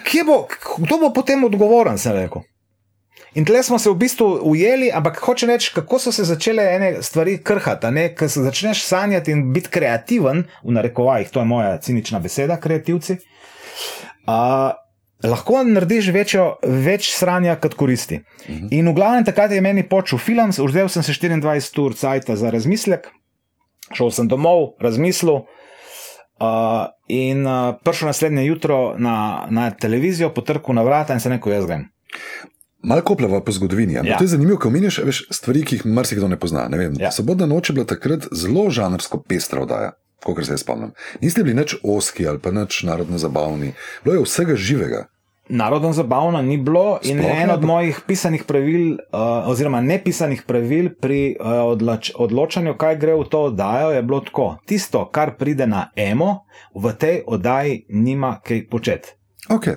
[0.04, 0.48] kje bo,
[0.78, 2.44] kdo bo potem odgovoren, sem rekel.
[3.34, 6.90] In tle smo se v bistvu ujeli, ampak hoče reči, kako so se začele ene
[7.04, 8.10] stvari krhati.
[8.18, 13.18] Ker se začneš sanjati in biti kreativen, v narekovajih, to je moja cinična beseda, kreativci.
[14.28, 14.76] Uh,
[15.24, 18.20] lahko narediš večjo, več sranja, kot koristi.
[18.20, 18.66] Uh mhm.
[18.66, 18.68] -huh.
[18.72, 22.50] In v glavnem takrat je meni počel film, vzel sem se 24 ur cajt za
[22.50, 23.08] razmislek,
[23.98, 25.44] šel sem domov, razmislil.
[26.42, 31.54] Uh, in uh, prišel naslednje jutro na, na televizijo, potrkal na vrata in se rekel:
[31.54, 31.86] Jaz grem.
[32.84, 33.94] Malo kopljava po zgodovini.
[33.94, 34.18] Ja.
[34.18, 35.00] To je zanimivo, ko meniš
[35.30, 36.66] stvari, ki jih marsikdo ne pozna.
[36.70, 37.12] Ne ja.
[37.12, 39.92] Sobotna noč je bila takrat zelo žanrsko pestra oddaja,
[40.24, 40.96] kot se jaz spomnim.
[41.22, 43.74] Niste bili nič oski ali pa nič narodno zabavni,
[44.04, 45.06] bilo je vsega živega.
[45.52, 50.90] Narodno zabavno ni bilo in Sploh eno od mojih pisanih pravil, uh, oziroma nepisanih pravil
[50.96, 55.68] pri uh, odloč odločanju, kaj gre v to oddajo, je bilo tako: tisto, kar pride
[55.68, 59.21] na emo, v tej oddaji nima kaj početi.
[59.50, 59.76] Okay.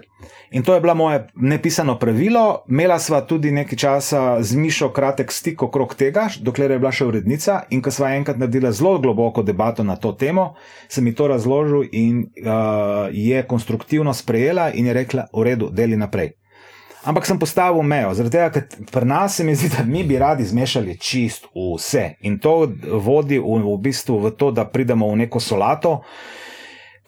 [0.50, 2.64] In to je bilo moje nepisano pravilo.
[2.68, 7.08] Imela sva tudi nekaj časa z Mišo kratek stik okrog tega, dokler je bila še
[7.08, 7.62] urednica.
[7.70, 10.54] In ko sva enkrat naredila zelo globoko debato na to temo,
[10.88, 15.96] sem ji to razložil in uh, je konstruktivno sprejela in je rekla: V redu, deli
[15.96, 16.36] naprej.
[17.04, 20.16] Ampak sem postavil mejo, zaradi tega, ker pri nas se mi zdi, da mi bi
[20.18, 22.14] radi zmešali čist vse.
[22.24, 22.70] In to
[23.04, 25.98] vodi v, v bistvu v to, da pridemo v neko solato,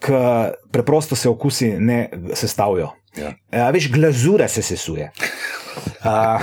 [0.03, 0.21] ki
[0.71, 2.91] preprosto se okusi ne sestavljajo.
[3.17, 3.33] Ja.
[3.51, 5.11] A, veš, glazura se sesuje.
[6.03, 6.39] A,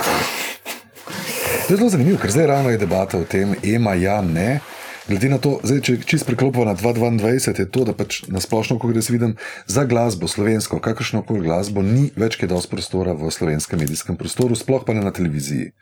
[1.65, 4.61] To je zelo zanimivo, ker zdaj ravno je debata o tem, ema, ja, ne.
[5.09, 8.77] Glede na to, zdaj, če čist preklopimo na 2022, je to, da pač na splošno,
[8.81, 9.33] ko jaz vidim
[9.65, 14.57] za glasbo, slovensko, kakršno koli glasbo, ni več kaj dosti prostora v slovenskem medijskem prostoru,
[14.57, 15.73] sploh pa ne na televiziji.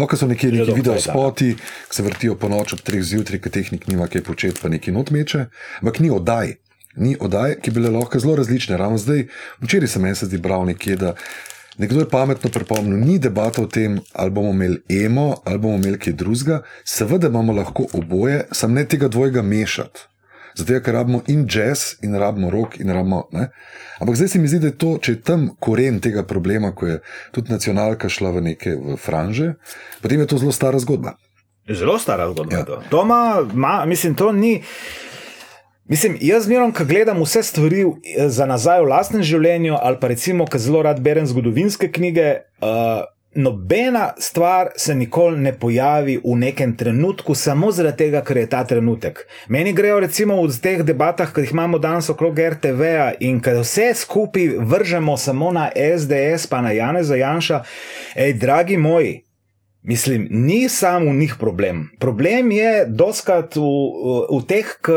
[0.00, 3.40] No, ker so nekje neki video spoti, ki se vrtijo po noč ob treh zjutraj,
[3.44, 5.48] ki tehnik nima kaj početi, pa neki notmeče,
[5.82, 6.56] ampak ni oddaj.
[6.96, 8.76] Ni oddaj, ki bi bile lahko zelo različne.
[8.76, 9.26] Ravno zdaj,
[9.60, 11.14] včeraj sem se zdi bral nekje, da
[11.78, 15.98] Nekdo je pametno pripomnil, ni debata o tem, ali bomo imeli emo, ali bomo imeli
[15.98, 16.62] kaj drugega.
[16.84, 20.00] Seveda imamo lahko oboje, sam ne tega dvojega mešati.
[20.56, 23.26] Zato, ker rabimo in jazz, in rabimo rock, in rabimo.
[23.32, 23.50] Ne?
[24.00, 26.86] Ampak zdaj se mi zdi, da je to, če je tam koren tega problema, ko
[26.86, 27.00] je
[27.32, 29.52] tudi nacionalka šla v neke v franže,
[30.00, 31.18] potem je to zelo stara zgodba.
[31.68, 32.56] Zelo stara zgodba.
[32.56, 32.64] Ja.
[32.64, 34.62] To, to ma, ma, mislim, to ni.
[35.88, 40.08] Mislim, jaz zmerno, ko gledam vse stvari eh, za nazaj v lastnem življenju, ali pa
[40.10, 43.04] recimo, ko zelo rad berem zgodovinske knjige, uh,
[43.36, 48.64] nobena stvar se nikoli ne pojavi v nekem trenutku, samo zaradi tega, ker je ta
[48.64, 49.22] trenutek.
[49.48, 53.92] Meni grejo recimo v teh debatah, ki jih imamo danes okrog RTV-ja in ker vse
[53.94, 57.62] skupaj vržemo samo na SDS, pa na Janeza Janša,
[58.16, 59.25] hej, dragi moji.
[59.86, 61.90] Mislim, ni samo v njih problem.
[61.98, 64.96] Problem je doskrat v, v, v teh, ki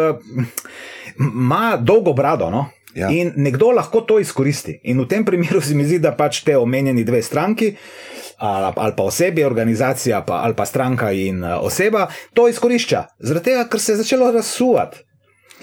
[1.20, 2.50] ima dolgo brado.
[2.50, 2.66] No?
[2.96, 3.10] Ja.
[3.14, 4.80] In nekdo lahko to izkoristi.
[4.84, 7.76] In v tem primeru se mi zdi, da pač te omenjeni dve stranki,
[8.42, 13.04] ali, ali pa osebi, organizacija, pa, ali pa stranka in uh, oseba, to izkorišča.
[13.20, 15.06] Zaradi tega, ker se je začelo razsuvati.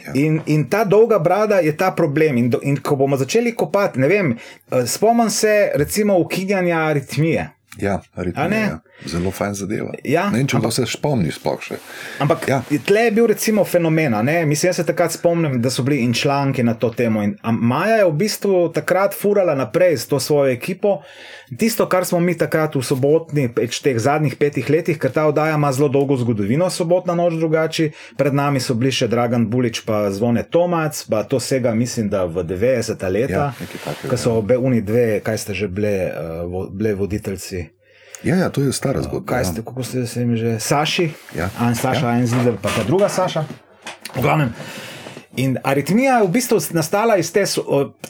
[0.07, 0.15] Ja.
[0.15, 2.39] In, in ta dolga brada je ta problem.
[2.39, 7.51] In, do, in ko bomo začeli kopati, ne vem, uh, spomnim se recimo ukinjanja aritmije.
[7.83, 8.61] Ja, aritmija.
[8.61, 8.79] Ja.
[9.05, 9.93] Zelo fajn zadeva.
[10.05, 11.77] Ja, ne vem, če se spomniš, sploh še.
[12.25, 12.63] Ampak ja.
[12.87, 14.17] tle je bil recimo fenomen.
[14.49, 17.23] Mislim, jaz se takrat spomnim, da so bili in članki na to temo.
[17.23, 21.03] In Maja je v bistvu takrat furala naprej s to svojo ekipo.
[21.59, 25.55] Tisto, kar smo mi takrat v sobotni, več teh zadnjih petih letih, ker ta oddaja
[25.61, 27.91] ima zelo dolgo zgodovino, sobotna noč drugači.
[28.17, 32.25] Pred nami so bili še Dragan Bulič, pa zvone Tomac, pa to vsega mislim, da
[32.25, 34.43] v 90-ta leta, ja, ko so ja.
[34.43, 37.76] obe uni dve, kaj ste že bile, uh, bile voditeljci.
[38.23, 39.27] Ja, ja, to je stara zgodba.
[39.33, 39.45] Kaj ja.
[39.45, 41.51] ste, kako ste se jim že, Saši, ja.
[41.61, 42.19] en Saša, ja.
[42.19, 43.45] en Zidel, pa ta druga Saša.
[44.21, 44.53] Glavnem.
[45.37, 47.45] In aritmija je v bistvu nastala iz te,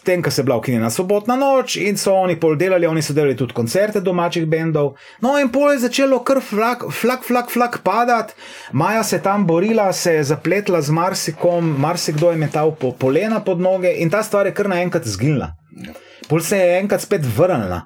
[0.05, 3.17] tem, ko se je bila ukinjena sobotna noč in so oni pol delali, oni so
[3.17, 4.93] delali tudi koncerte domačih bendov.
[5.21, 8.35] No, in pol je začelo kar flak, flak, flak, flak padati,
[8.73, 13.41] Maja se je tam borila, se je zapletla z marsikom, marsikdo je metal po polena
[13.41, 15.51] pod noge in ta stvar je kar naenkrat zginila.
[15.83, 15.99] Ja.
[16.29, 17.83] Pol se je enkrat spet vrnila.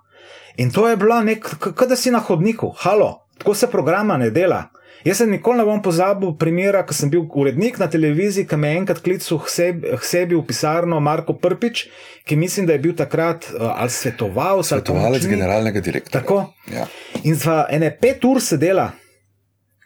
[0.61, 4.31] In to je bilo nek, kot da si na hodniku, halo, tako se programa ne
[4.31, 4.67] dela.
[5.05, 8.69] Jaz se nikoli ne bom pozabil primera, ko sem bil urednik na televiziji, ki me
[8.69, 11.87] je enkrat klical k sebi, k sebi v pisarno Marko Prpič,
[12.29, 16.21] ki mislim, da je bil takrat uh, ali svetoval, svetovalec generalnega direktorja.
[16.21, 16.43] Tako.
[16.69, 16.85] Ja.
[17.25, 18.91] In za ene pet ur sedela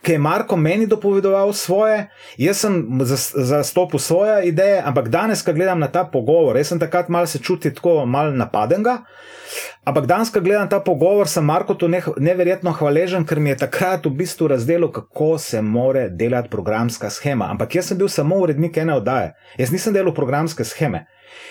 [0.05, 3.01] ki je Marko meni dopovedoval svoje, jaz sem
[3.35, 7.39] zastopil svoje ideje, ampak danes, ko gledam na ta pogovor, jaz sem takrat mal se
[7.39, 8.99] čutil tako mal napadenga.
[9.85, 14.07] Ampak danes, ko gledam ta pogovor, sem Marko tu neverjetno hvaležen, ker mi je takrat
[14.09, 17.51] v bistvu razdelil, kako se more delati programska schema.
[17.53, 21.05] Ampak jaz sem bil samo urednik ene oddaje, jaz nisem delal programske scheme.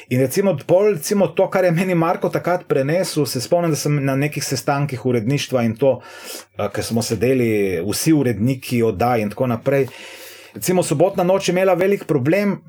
[0.09, 4.01] In recimo, pol, recimo to, kar je meni Marko takrat prenesel, se spomnim, da sem
[4.01, 9.51] na nekih sestankih uredništva in to, uh, ker smo sedeli vsi uredniki oddaj in tako
[9.53, 9.91] naprej.
[10.55, 12.63] Recimo, sobotna noč je imela velik problem,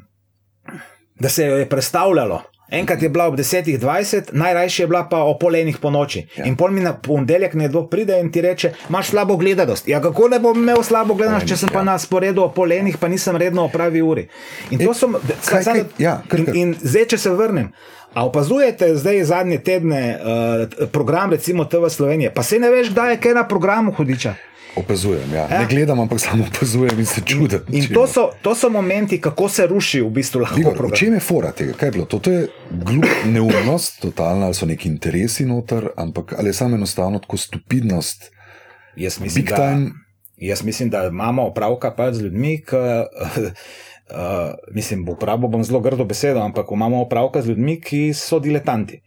[1.21, 2.43] da se jo je predstavljalo.
[2.75, 6.27] Enkrat je bila ob 10:20, najrajši je bila pa o polenih po noči.
[6.37, 6.45] Ja.
[6.45, 9.89] In pol mi na ponedeljek nekdo pride in ti reče: imaš slabo gledanost.
[9.89, 11.79] Ja, kako ne bom imel slabo gledanost, če sem ja.
[11.79, 14.29] pa na sporedu o polenih, pa nisem redno opravi uri.
[14.71, 17.71] In to sem, kaj, kaj, ja, in, in zdaj, če se vrnem.
[18.15, 23.11] A opazujete zdaj zadnje tedne uh, program, recimo TV Slovenije, pa se ne veš, kdaj
[23.11, 24.35] je kaj na programu hudiča.
[24.77, 25.47] Opazujem, ja.
[25.51, 25.61] Ja.
[25.61, 27.61] ne gledam, ampak samo opazujem in se čudim.
[27.69, 30.89] In to so, to so momenti, kako se ruši v bistvu lahko.
[30.89, 31.73] V čem je fora tega?
[31.79, 32.07] Kaj je bilo?
[32.07, 36.77] To, to je glup neumnost, totalna, ali so neki interesi noter, ampak ali je samo
[36.77, 38.31] enostavno tako stupidnost.
[38.97, 39.79] Jaz mislim, da,
[40.37, 42.77] jaz mislim, da imamo opravka pač z ljudmi, ki.
[44.05, 49.01] Uh, mislim, uporabo bom zelo grdo besedo, ampak imamo opravka z ljudmi, ki so diletanti.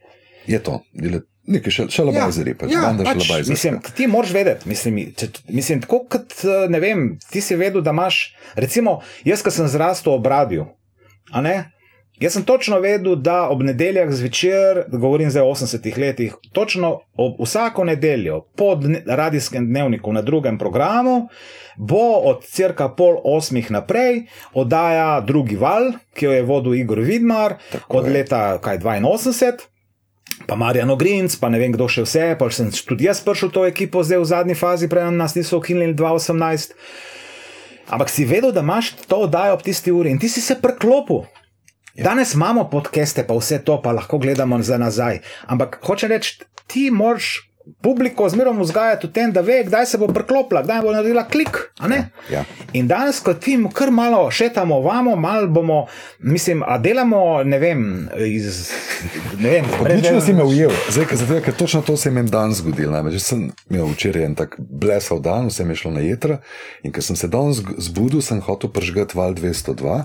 [0.48, 4.34] Je to, dilet, Nekaj še, še labajzeri, ja, pač, ja, pač, labajzer, mislim, ti moraš
[4.36, 8.18] vedeti, mislim, če, mislim, tako kot, eh, ne vem, ti si vedel, da imaš,
[8.60, 10.66] recimo, jaz, ki sem zrastel ob radiju,
[11.32, 11.56] a ne,
[12.20, 17.42] jaz sem točno vedel, da ob nedeljah zvečer, govorim zdaj o 80-ih letih, točno ob
[17.42, 21.30] vsako nedeljo, po dne, radijskem dnevniku na drugem programu,
[21.78, 27.58] bo od cirka pol osmih naprej oddaja drugi val, ki jo je vodil Igor Vidmar,
[27.88, 29.52] od leta, kaj, 82.
[30.48, 33.54] pa Marjano Grinc, pa ne vem kdo še vse, pa sem tudi jaz prišel v
[33.54, 36.74] to ekipo, zdaj v zadnji fazi, prej nas niso ukinili 2018.
[37.88, 41.24] Ampak si vedel, da imaš to oddajo ob tisti uri in ti si se preklopil.
[42.04, 45.20] Danes imamo podcaste, pa vse to, pa lahko gledamo za nazaj.
[45.46, 47.48] Ampak hoče reči, ti moraš
[47.82, 51.58] publiko zmeraj vzgajati v tem, da ve, kdaj se bo preklopila, kdaj bo naredila klik.
[51.80, 52.10] a ne?
[52.32, 52.44] Ja.
[52.74, 55.86] In danes, ko ti kar malo šetamo, vamo, malo bomo,
[56.20, 58.72] mislim, a delamo, ne vem, iz.
[59.40, 62.30] Ne vem, Odlično si me ujel, zdaj, ker, zato, ker točno to se je meni
[62.30, 62.92] danes zgodilo.
[62.92, 66.40] Namreč sem imel včeraj en tak blesal dan, vse mi je šlo na jedra
[66.84, 70.02] in ker sem se danes zbudil, sem hotel pržgati val 202.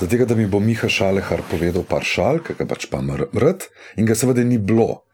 [0.00, 4.04] Zato, da mi bo Miha Šalehar povedal par šal, ki ga pač pa mrd, in
[4.04, 5.06] ga seveda ni bilo.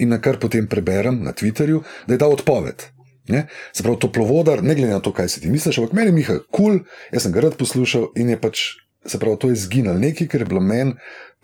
[0.00, 2.86] In na kar potem preberem na Twitterju, da je dal odpoved.
[3.28, 3.44] Ne?
[3.76, 6.36] Se pravi, toplovodar, ne glede na to, kaj si ti misliš, ampak meni je Miha
[6.48, 6.78] kul, cool,
[7.12, 8.62] jaz sem ga rad poslušal in je pač,
[9.04, 10.96] se pravi, to je zginil nekaj, ker je bilo meni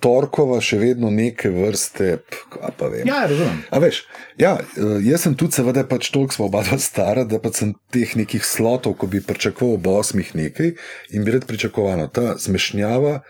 [0.02, 2.18] torkova še vedno neke vrste,
[2.60, 3.08] a pa vem.
[3.08, 3.62] Ja, razumem.
[3.72, 4.02] A veš,
[4.40, 7.72] ja, eh, jaz sem tudi, seveda, pač toliko smo oba dva stara, da pa sem
[7.94, 10.74] teh nekih slotov, ko bi pričakoval ob osmih nekaj
[11.16, 13.20] in bi rad pričakoval, no, ta zmešnjava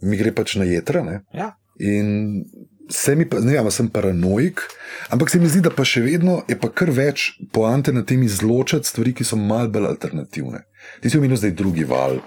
[0.00, 1.20] mi gre pač na jedra.
[1.36, 1.52] Ja.
[1.80, 2.44] In
[2.90, 4.62] se mi pa, ne vem, sem paranoik,
[5.14, 8.24] ampak se mi zdi, da pa še vedno je pa kar več poante na tem
[8.26, 10.64] izločati stvari, ki so malce bolj alternativne.
[11.04, 12.18] Ti si omenil zdaj drugi val.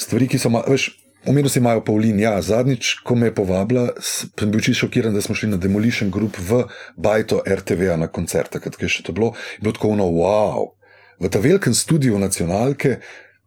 [0.00, 0.92] Stvari, ki so malo, veš.
[1.26, 5.22] Omenil si Majo Pavlin, ja, zadnjič, ko me je povabila, sem bil čisto šokiran, da
[5.22, 6.62] smo šli na Demolition Group v
[6.96, 10.70] Bajto RTV na koncert, takrat je še to bilo, je bilo tako ono, wow,
[11.18, 13.00] v ta velikem studiu nacionalke,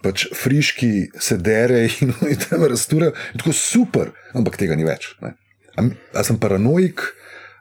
[0.03, 5.13] pač friški se dere in, in tam razturajo, je tako super, ampak tega ni več.
[5.23, 5.35] Ne.
[5.79, 5.87] A,
[6.19, 7.05] a sem paranoik?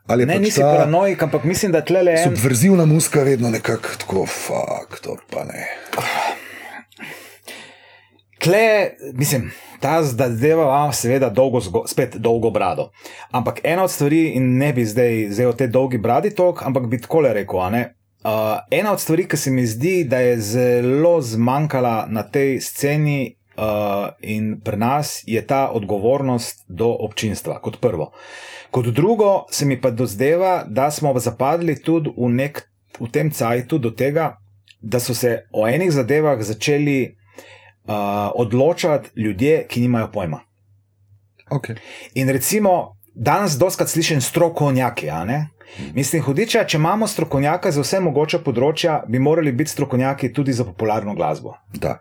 [0.08, 2.30] Ali Ne, pač nisi paranoik, ampak mislim, da tle le en.
[2.30, 5.68] subverzivna muska vedno nekako tako, fuck, to pa ne.
[8.38, 12.90] Tle, mislim, ta zadeva ima seveda dolgo, zgo, spet dolgo brado.
[13.30, 17.00] Ampak ena od stvari, in ne bi zdaj vzel te dolgi bradi tok, ampak bi
[17.00, 17.70] tako le rekel.
[17.70, 22.60] ne, Uh, ena od stvari, ki se mi zdi, da je zelo zmanjkala na tej
[22.60, 28.10] sceni uh, in pri nas, je ta odgovornost do občinstva, kot prvo.
[28.70, 32.62] Kot drugo, se mi pa dozdeva, da smo zapadli tudi v, nek,
[33.00, 34.36] v tem cajtu do tega,
[34.82, 37.17] da so se o enih zadevah začeli
[37.88, 40.40] uh, odločati ljudje, ki nimajo pojma.
[41.50, 41.76] Okay.
[42.14, 45.08] In recimo, danes doskrat slišim strokovnjaki.
[45.94, 50.64] Mislim, hudiča, če imamo strokovnjaka za vse mogoče področja, bi morali biti strokovnjaki tudi za
[50.64, 51.54] popularno glasbo.
[51.74, 51.98] Da.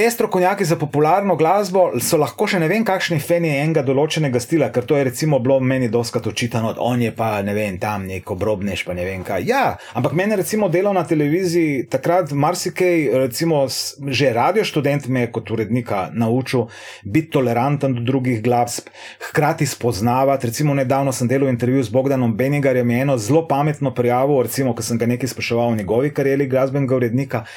[0.00, 4.70] Te strokovnjaki za popularno glasbo so lahko še ne vem, kakšni fani enega določenega stila,
[4.72, 8.32] ker to je recimo bilo meni doskrat očitano, da je pa ne vem, tam neko
[8.32, 9.44] obrobnež, pa ne vem kaj.
[9.44, 13.66] Ja, ampak meni recimo delo na televiziji takrat marsikaj, recimo
[14.08, 16.70] že radio študent me je kot urednika naučil
[17.04, 18.88] biti toleranten do drugih glasb,
[19.28, 20.48] hkrati spoznavati.
[20.48, 24.80] Recimo nedavno sem delal intervju z Bogdanom Benigarjem, je eno zelo pametno prijavo, recimo, ko
[24.80, 27.48] sem ga nekaj spraševal o njegovi karieri glasbenega urednika.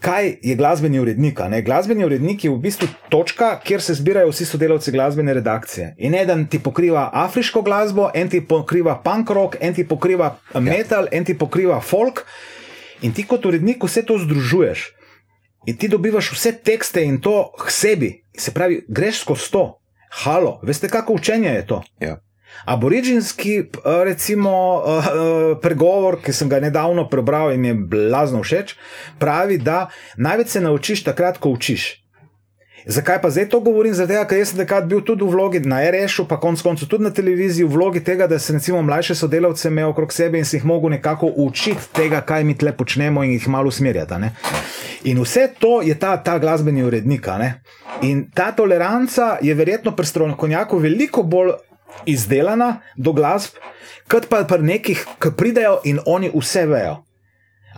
[0.00, 1.40] Kaj je glasbeni urednik?
[1.50, 1.62] ne?
[1.62, 5.94] Glasbeni urednik je v bistvu točka, kjer se zbirajo vsi sodelavci glasbene redakcije.
[5.98, 11.08] In eden ti pokriva afriško glasbo, en ti pokriva punk rock, en ti pokriva metal,
[11.12, 12.24] en ti pokriva folk.
[13.02, 14.86] In ti kot urednik vse to združuješ.
[15.66, 18.12] In ti dobivaš vse tekste in to k sebi.
[18.38, 19.66] Se pravi, greš skozi to.
[20.22, 21.82] Halo, veste, kako učenje je to?
[22.00, 22.16] Ja.
[22.64, 28.42] Aboriginski, p- recimo, eh, eh, pregovor, ki sem ga nedavno prebral in mi je blazno
[28.42, 28.74] všeč,
[29.18, 32.08] pravi, da največ se naučiš takrat, ko učiš.
[32.86, 33.94] Zakaj pa zdaj to govorim?
[33.94, 37.04] Zato, ker jaz sem takrat bil tudi v vlogi na RS-u, pa konec koncev tudi
[37.04, 40.56] na televiziji, v vlogi tega, da sem recimo mlajše sodelavce imel okrog sebe in si
[40.56, 44.14] jih mogel nekako učiti tega, kaj mi tle počnemo in jih malo usmerjati.
[44.14, 44.32] ne.
[45.04, 47.28] In vse to je ta, ta glasbeni urednik.
[48.02, 51.50] In ta toleranca je verjetno pri strokovnjaku veliko bolj
[52.06, 53.58] izdelana do glasb,
[54.08, 56.96] kot pa pri nekih, ki pridejo in oni vse vejo.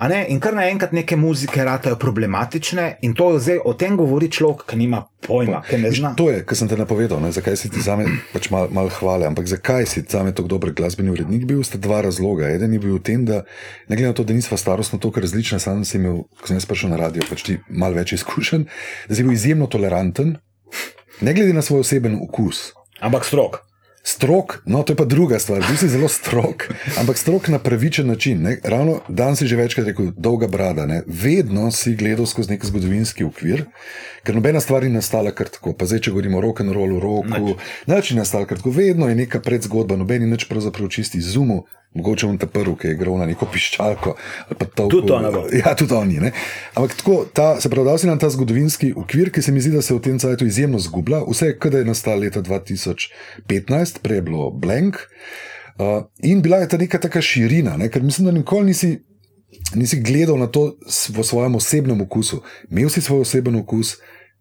[0.00, 4.78] In kar naenkrat neke muzike ratajo problematične, in to zdaj o tem govori človek, ki
[4.80, 6.14] nima pojma, ki ne zna.
[6.16, 8.88] To je, kar sem te napovedal, ne, zakaj si ti za me pač malo mal
[8.96, 9.28] hvale.
[9.28, 12.48] Ampak zakaj si za me tako dober glasbeni urednik bil, sta dva razloga.
[12.48, 13.42] Eden je bil v tem, da
[13.92, 16.68] ne glede na to, da nisva starostno tako različna, sam si imel, ko sem jaz
[16.70, 18.70] prišel na radio, pač ti malo več izkušenj,
[19.04, 20.38] da si bil izjemno toleranten,
[21.20, 22.70] ne glede na svoj oseben okus.
[23.04, 23.66] Ampak strok.
[24.10, 26.66] Strok, no to je pa druga stvar, bil si zelo strok,
[26.98, 28.42] ampak strok na pravičen način.
[28.42, 28.56] Ne?
[28.64, 30.86] Ravno dan si že večkrat rekel, dolga brada.
[30.86, 31.02] Ne?
[31.06, 33.64] Vedno si gledal skozi nek zgodovinski okvir,
[34.26, 35.76] ker nobena stvar ni nastala kar tako.
[35.78, 37.54] Pa zdaj, če govorimo o rock'n'rollu, roku,
[37.86, 41.62] nič ni nastalo kar tako, vedno je neka predzgodba, noben je nič pravzaprav čisti zumu,
[41.94, 44.12] Mogoče on ta prvi, ki je igral na neko piščalko.
[44.78, 45.42] Tudi to ne bo.
[45.50, 46.20] Ja, tudi oni.
[46.22, 46.30] Ne?
[46.78, 49.72] Ampak tako, ta, se pravi, da si nam ta zgodovinski ukvir, ki se mi zdi,
[49.74, 51.24] da se v tem cajtu izjemno zgublja.
[51.26, 55.02] Vse je, kdaj je nastal leta 2015, prej je bilo Blank.
[55.80, 57.88] Uh, in bila je ta neka taka širina, ne?
[57.90, 58.92] ker mislim, da nikoli nisi,
[59.74, 62.38] nisi gledal na to v svojem osebnem okusu.
[62.70, 63.96] Imel si svoj oseben okus,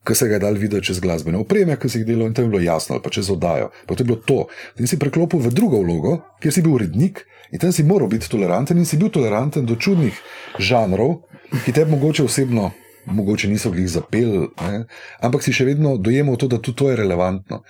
[0.06, 2.46] ki se ga je dal videti čez glasbene opreme, ki si jih delal in tam
[2.46, 3.72] je bilo jasno, ali pa čez oddajo.
[3.88, 4.46] Pa to je bilo to.
[4.78, 8.30] In si preklopil v drugo vlogo, kjer si bil urednik in tam si moral biti
[8.30, 10.16] toleranten in si bil toleranten do čudnih
[10.60, 11.22] žanrov,
[11.66, 12.72] ki te mogoče osebno.
[13.10, 14.84] Mogoče niso jih zapeli, ne?
[15.24, 17.64] ampak si še vedno dojemal to, da tudi to je relevantno.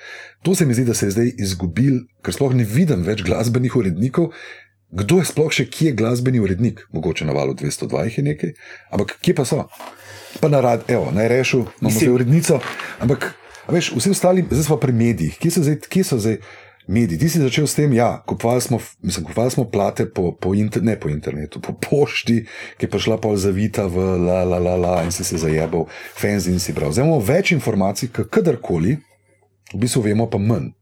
[0.43, 3.77] To se mi zdi, da se je zdaj izgubil, ker sploh ne vidim več glasbenih
[3.79, 4.33] urednikov.
[4.89, 6.81] Kdo je sploh še, ki je glasbeni urednik?
[6.91, 8.53] Mogoče na valu 202 jih je nekaj,
[8.89, 9.67] ampak kje pa so?
[10.41, 12.57] Pa na rad, evo, naj rešil, imamo zdaj urednico.
[13.05, 13.29] Ampak,
[13.69, 15.37] veš, vsi ostali, zdaj smo pri medijih.
[15.39, 16.41] Kje so zdaj, kje so zdaj
[16.89, 17.19] mediji?
[17.21, 20.83] Ti si začel s tem, ja, kupovali smo, mislim, kupovali smo plate po, po, inter,
[20.83, 22.41] ne po internetu, po pošti,
[22.77, 25.85] ki je prišla pol zavita v la, la, la, la in si se zajebal,
[26.17, 26.91] fans in si bral.
[26.91, 28.97] Zdaj imamo več informacij, kot kadarkoli,
[29.73, 30.73] v bistvu vemo pa manj.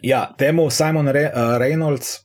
[0.00, 2.22] Ja, temu Simon Re, uh, Reynolds,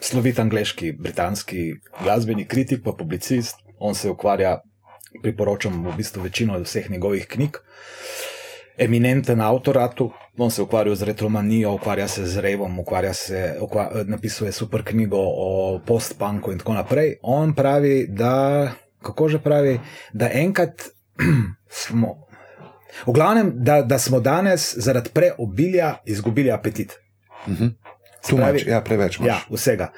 [0.00, 4.62] slovit angliški, britanski glasbeni kritik, pa publicist, on se ukvarja,
[5.22, 7.60] priporočam v bistvu večino vseh njegovih knjig.
[8.78, 9.78] Eminenten avtor,
[10.38, 15.18] on se ukvarja z retromanijo, ukvarja se z revom, ukvarja se, ukva, napisuje super knjigo
[15.20, 17.16] o post-punku in tako naprej.
[17.22, 19.80] On pravi, da, kako že pravi,
[20.12, 20.82] da enkrat
[21.82, 22.16] smo,
[23.06, 26.92] v glavnem, da, da smo danes zaradi preobilja izgubili apetit.
[27.46, 27.70] Uh -huh.
[28.36, 29.18] Pravi, ja, preveč.
[29.24, 29.90] Ja, vsega.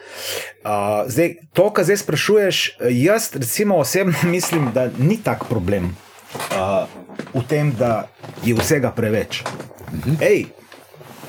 [0.64, 0.70] Uh,
[1.07, 5.97] zdaj, to, kar zdaj sprašuješ, jaz recimo osebno mislim, da ni tak problem
[6.35, 6.89] uh,
[7.35, 8.09] v tem, da
[8.45, 9.43] je vsega preveč.
[9.43, 10.22] Uh -huh.
[10.22, 10.47] Ej,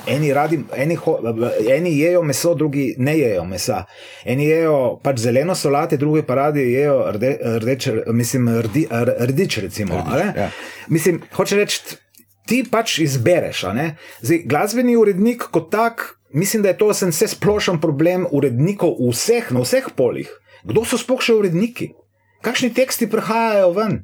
[0.06, 1.18] eni, radi, eni, ho,
[1.76, 3.84] eni jejo meso, drugi ne jejo mesa.
[4.24, 8.88] Eni jejo pač zeleno solate, drugi pa radi jejo rde, rdeč, mislim, rdi,
[9.20, 9.58] rdič.
[9.58, 10.50] Recimo, rdič ja.
[10.88, 11.80] Mislim, hoče reči.
[12.46, 13.64] Ti pač izbereš.
[14.20, 19.60] Zdaj, glasbeni urednik kot tak mislim, da je to vse splošen problem urednikov vseh, na
[19.60, 20.30] vseh polih.
[20.64, 21.92] Kdo so sploh še uredniki?
[22.44, 24.02] Kakšni teksti prihajajo ven?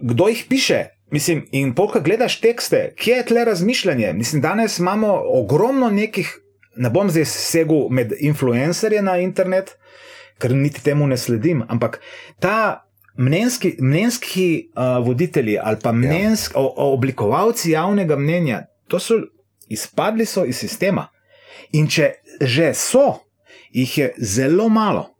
[0.00, 0.84] Kdo jih piše?
[1.10, 4.12] Mislim, in polka gledaš tekste, kje je tle razmišljanje?
[4.12, 6.38] Mislim, danes imamo ogromno nekih,
[6.76, 9.74] ne bom zdaj segel med influencerje na internet,
[10.38, 12.00] ker niti temu ne sledim, ampak
[12.38, 12.86] ta
[13.18, 16.60] mnenjski, mnenjski uh, voditelji ali pa mnenjski, ja.
[16.76, 19.18] oblikovalci javnega mnenja, to so
[19.68, 21.08] izpadli so iz sistema.
[21.72, 23.20] In če že so,
[23.70, 25.10] jih je zelo malo.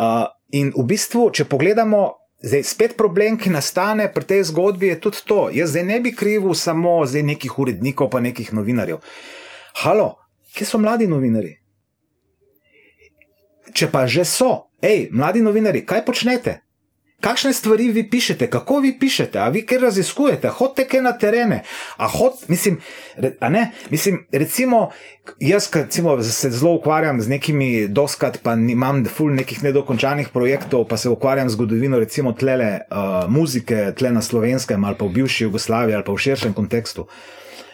[0.00, 5.00] Uh, in v bistvu, če pogledamo, zdaj spet problem, ki nastane pri tej zgodbi, je
[5.00, 5.48] tudi to.
[5.52, 8.98] Jaz zdaj ne bi krivil samo nekih urednikov, pa nekih novinarjev.
[9.84, 10.16] Halo,
[10.54, 11.56] kje so mladi novinari?
[13.72, 16.60] Če pa že so, hej, mladi novinari, kaj počnete?
[17.20, 21.62] Kakšne stvari vi pišete, kako vi pišete, a vi kaj raziskujete, hodite kaj na terene.
[21.98, 22.78] Hod, mislim,
[23.40, 24.90] ne, mislim, recimo,
[25.40, 30.96] jaz recimo, se zelo ukvarjam z nekimi doskrat, pa imam ful nekih nedokončanih projektov, pa
[30.96, 35.44] se ukvarjam z zgodovino, recimo tlele uh, muzike, tle na slovenskem ali pa v bivši
[35.44, 37.06] Jugoslaviji ali pa v širšem kontekstu.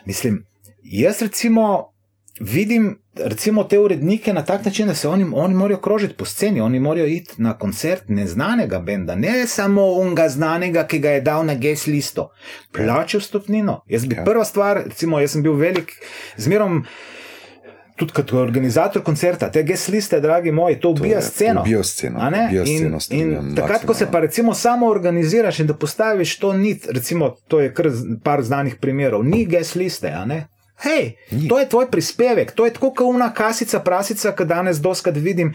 [0.06, 0.44] Mislim,
[0.82, 1.92] jaz recimo
[2.40, 6.60] vidim recimo te urednike na tak način, da se oni, oni morajo krožiti po sceni,
[6.60, 11.46] oni morajo iti na koncert neznanega benda, ne samo unga znanega, ki ga je dal
[11.46, 12.30] na GES listo,
[12.72, 13.82] plačil stopnino.
[13.88, 14.24] Jaz bi ja.
[14.24, 15.92] prva stvar, recimo, jaz sem bil velik,
[16.36, 16.84] zmerom.
[17.96, 21.60] Tudi kot organizator koncerta, te gesliste, dragi moji, to ubija sceno.
[21.60, 22.18] Ubija sceno.
[23.10, 27.30] In, in takrat, ko se pa recimo samo organiziraš in da postaviš to nit, recimo,
[27.48, 27.88] to je kar
[28.24, 30.42] par znanih primerov, ni gesliste, a ne?
[30.84, 31.16] Hej,
[31.48, 35.54] to je tvoj prispevek, to je tako kot una kasica, prasica, ki danes doskrat vidim.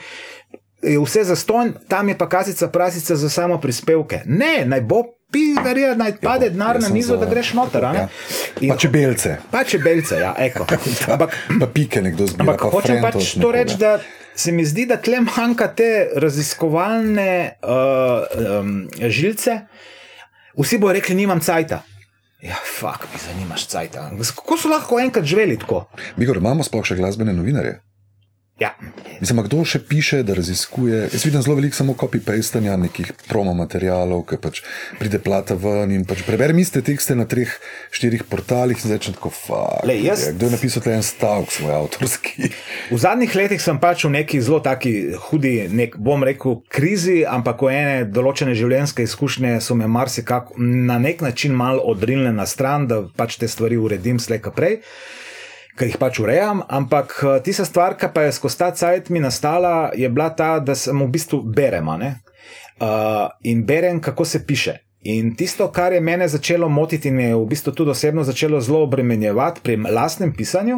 [0.82, 4.24] Je vse za ston, tam je pa kasica, prasica za samo prispevke.
[4.26, 7.84] Ne, naj bo pidarija, naj pade denar na mizo, da greš noter.
[7.84, 8.08] Ja.
[8.68, 9.36] Pa če belce.
[9.52, 10.66] Pa če belce, ja, eko.
[11.14, 12.48] Ampak, pa pike nekdo zbira.
[12.50, 14.00] Ampak hočem pač to reči, da
[14.36, 18.26] se mi zdi, da tle manjka te raziskovalne uh,
[18.60, 18.76] um,
[19.08, 19.62] žilce.
[20.58, 21.84] Vsi bojo rekli, nimam cajta.
[22.42, 23.98] Ja, fuk, mi zanimaš cajt.
[24.36, 25.84] Kako so lahko enkrat živeli tako?
[26.18, 27.76] Bigor, imamo sploh še glasbene novinarje?
[28.60, 28.76] Ja.
[29.22, 31.08] Mislim, kdo še piše, da raziskuje?
[31.14, 34.62] Jaz vidim zelo veliko samo copy-pastanja nekih promo materialov, ki pač
[35.00, 37.50] pride plata ven in pač preberem iste tekste na treh,
[37.94, 39.94] štirih portalih in začne tako fajn.
[40.06, 40.28] Jaz...
[40.36, 42.52] Kdo je napisal en stavek, svoj avtorski?
[42.92, 44.94] V zadnjih letih sem pač v neki zelo taki
[45.30, 51.00] hudi, nek, bom rekel, krizi, ampak ko ene določene življenjske izkušnje so me marsikako na
[51.02, 54.82] nek način mal odrinile na stran, da pač te stvari uredim slejka prej.
[55.82, 59.18] Ki jih pač urejam, ampak uh, tista stvar, ki pa je skozi ta cajt mi
[59.20, 61.90] nastala, je bila ta, da sem v bistvu berem.
[61.90, 64.78] Uh, in berem, kako se piše.
[65.10, 68.62] In tisto, kar je mene začelo motiti in me je v bistvu tudi osebno začelo
[68.62, 70.78] zelo obremenjevati pri lastnem pisanju,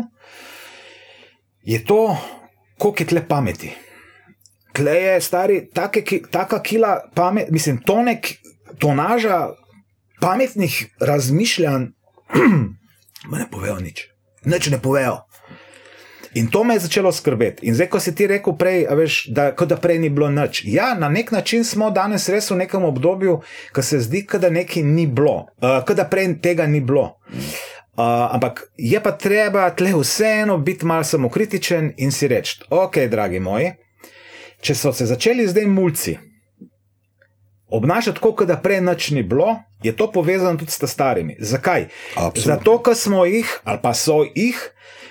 [1.64, 2.16] je to,
[2.80, 3.74] koliko je tle pameti.
[4.74, 8.38] Tle je stari, take, taka kila pamet, mislim, tonek,
[8.80, 9.50] tonaža
[10.24, 11.92] pametnih razmišljanj,
[13.30, 14.13] me ne povejo nič.
[14.46, 15.22] Nič ne povejo.
[16.34, 17.66] In to me je začelo skrbeti.
[17.68, 20.64] In zdaj, ko si ti rekel prej, veš, da, da prej ni bilo nič.
[20.66, 23.42] Ja, na nek način smo danes res v nekem obdobju,
[23.74, 27.20] ko se zdi, da nekaj ni bilo, uh, da prej tega ni bilo.
[27.94, 33.40] Uh, ampak je pa treba tle vseeno biti malo samokritičen in si reči: Ok, dragi
[33.40, 33.70] moji,
[34.62, 36.18] če so se začeli zdaj mulci
[37.74, 41.36] obnašati tako, da prej nič ni bilo, je to povezano tudi s starimi.
[41.40, 41.88] Zakaj?
[42.16, 42.54] Absolutno.
[42.54, 44.60] Zato, ker smo jih, ali pa so jih,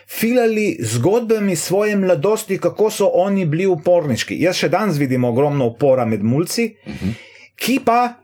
[0.06, 4.36] filali zgodbami svoje mladosti, kako so oni bili uporniški.
[4.40, 7.14] Jaz še danes vidim ogromno upora med mulci, uh -huh.
[7.56, 8.14] ki pa,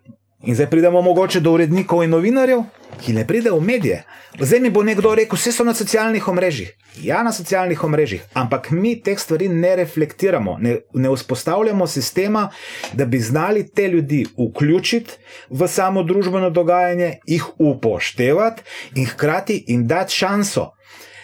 [0.43, 2.62] in zdaj pridemo mogoče do urednikov in novinarjev,
[3.01, 4.05] ki ne pride v medije.
[4.41, 6.74] Zdaj mi bo nekdo rekel, vse so na socialnih omrežjih.
[7.03, 12.49] Ja, na socialnih omrežjih, ampak mi teh stvari ne reflektiramo, ne, ne vzpostavljamo sistema,
[12.93, 15.12] da bi znali te ljudi vključiti
[15.51, 18.62] v samo družbeno dogajanje, jih upoštevati
[18.95, 20.70] in hkrati jim dati šanso.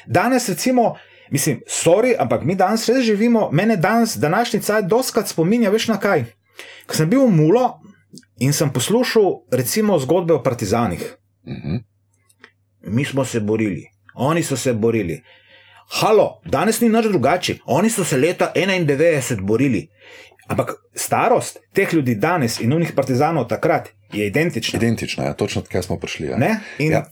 [0.07, 0.95] Danes, recimo,
[1.31, 6.01] mislim, sorry, ampak mi danes res živimo, mene danes, današnji cajt, doskrat spominja, veš na
[6.01, 6.25] kaj.
[6.87, 7.81] Ko sem bil v Mulo
[8.39, 11.17] in sem poslušal, recimo, zgodbe o partizanih.
[11.43, 11.75] Uh mhm.
[11.75, 11.83] -huh.
[12.87, 15.23] Mi smo se borili, oni so se borili.
[15.89, 17.59] Halo, danes ni nič drugače.
[17.67, 19.89] Oni so se leta 91 borili.
[20.47, 24.77] Ampak starost teh ljudi danes in unih partizanov takrat je identična.
[24.77, 26.27] Identična, ja, točno tako smo prišli.
[26.27, 26.39] Ja.
[26.79, 27.05] Ja.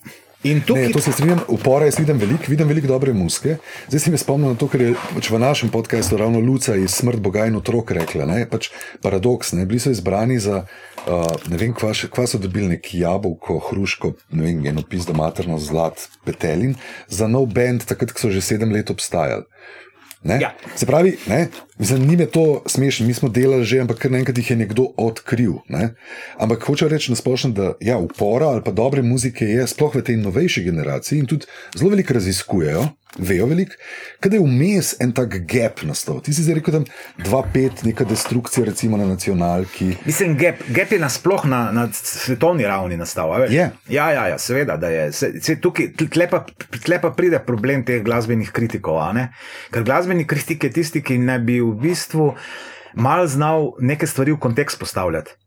[0.43, 0.83] Tukaj...
[0.83, 3.57] Ne, to se strinjam, upora jaz vidim veliko, vidim veliko dobre muske.
[3.89, 6.97] Zdaj si mi spomnim na to, kar je pač v našem podkastu ravno Luca iz
[6.99, 8.27] Smrt Boga in otrok rekla.
[8.27, 8.41] Ne?
[8.51, 8.73] Pač
[9.03, 9.67] paradoks, ne?
[9.71, 10.65] bili so izbrani za,
[11.07, 15.61] uh, ne vem, kva, kva so dobili nek jabolko, hruško, ne vem, eno pizdo materno
[15.63, 16.75] zlat, petelin,
[17.07, 19.47] za nov bend, takrat, ko so že sedem let obstajali.
[20.23, 20.53] Ja.
[20.75, 21.17] Se pravi,
[21.79, 25.55] ni me to smešno, mi smo delali že, ampak kar naenkrat jih je nekdo odkril.
[25.69, 25.95] Ne?
[26.39, 30.03] Ampak hoče reči na splošno, da ja, upora ali pa dobre muzike je sploh v
[30.03, 31.47] tej novejši generaciji in tudi
[31.77, 33.77] zelo veliko raziskujejo vejo veliko,
[34.21, 36.21] kaj je vmes en tak gap nastal.
[36.25, 39.93] Ti si zdaj rekel, da 2-5, neka destrukcija, recimo na nacionalki.
[40.05, 43.35] Mislim, gap, gap je nasploh na, na svetovni ravni nastal.
[43.51, 43.77] Yeah.
[43.89, 45.13] Ja, ja, ja, seveda, da je.
[45.13, 46.45] Se, se tukaj, tle, pa,
[46.85, 49.03] tle pa pride problem teh glasbenih kritikov.
[49.73, 52.35] Ker glasbeni kritik je tisti, ki ne bi v bistvu
[52.95, 55.39] mal znal neke stvari v kontekst postavljati.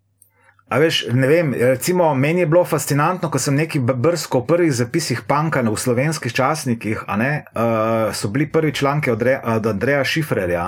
[0.65, 4.71] A veš, ne vem, recimo, meni je bilo fascinantno, ko sem nekaj brskal v prvih
[4.73, 10.03] zapisih Panka v slovenskih časnikih, ne, uh, so bili prvi članki od, Re, od Andreja
[10.03, 10.65] Šifrerja.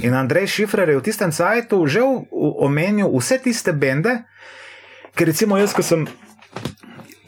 [0.00, 2.00] In Andrej Šifrer je v tistem sajtu že
[2.64, 4.24] omenil vse tiste bende,
[5.12, 6.08] ker recimo jaz, ko sem.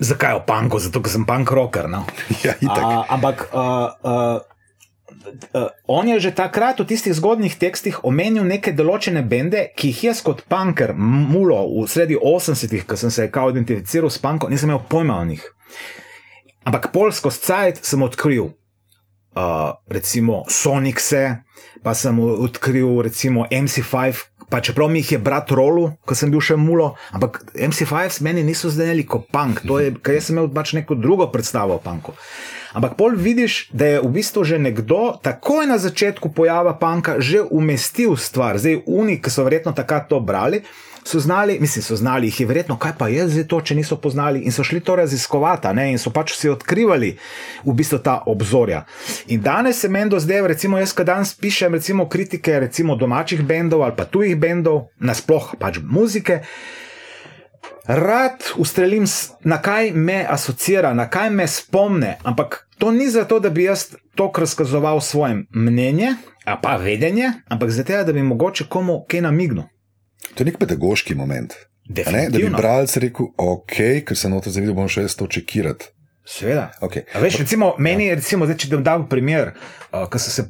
[0.01, 0.79] Zakaj o panku?
[0.81, 1.93] Zato, ker sem punk rocker.
[1.93, 2.07] No?
[2.41, 3.53] Ja, uh, ampak.
[3.53, 4.58] Uh, uh,
[5.55, 10.03] uh, on je že takrat v tistih zgodnih tekstih omenil neke določene bende, ki jih
[10.11, 14.71] jaz kot punker, mulo v sredi 80-ih, ko sem se kao identificiral s punkom, nisem
[14.71, 15.45] imel pojma o njih.
[16.69, 18.53] Ampak polsko scajt sem odkril.
[19.39, 21.45] Uh, recimo Sonicse,
[21.85, 26.43] pa sem odkril recimo MC5, pa čeprav mi jih je brat rolu, ko sem bil
[26.43, 30.51] še mulo, ampak MC5 meni niso zdeli kot punk, to je, ker jaz sem imel
[30.51, 32.17] pač neko drugo predstavo o punku.
[32.73, 37.43] Ampak pol vidiš, da je v bistvu že nekdo takoj na začetku pojava panka že
[37.43, 38.59] umestil stvar.
[38.59, 40.63] Zdaj, oni, ki so verjetno takrat to brali,
[41.09, 43.97] so znali, mislim, so znali, jih je verjetno, kaj pa je zdaj to, če niso
[43.97, 45.91] poznali in so šli to raziskovati ne?
[45.93, 47.15] in so pač vsi odkrivali
[47.65, 48.85] v bistvu ta obzorja.
[49.27, 53.43] In danes se meni do zdaj, recimo jaz, ki danes pišem recimo kritike recimo domačih
[53.43, 56.43] bendov ali pa tujih bendov, nasploh pač muzike.
[57.89, 59.05] Rad ustrelim,
[59.45, 63.87] na kaj me asocira, na kaj me spomne, ampak to ni zato, da bi jaz
[64.15, 66.15] to razkazoval svoje mnenje,
[66.45, 69.63] a pa vedenje, ampak zato, da bi mogoče komu kaj namignil.
[70.35, 71.55] To je nek pedagoški moment.
[71.89, 75.89] Ne, da bi bralec rekel, ok, ker se noto zavedam, bom še jaz to čekirati.
[76.29, 76.69] Seveda.
[76.85, 77.09] Okay.
[77.23, 79.55] Veš, recimo, meni je, recimo, zdaj, če da dam primer,
[79.89, 80.45] uh, ko so,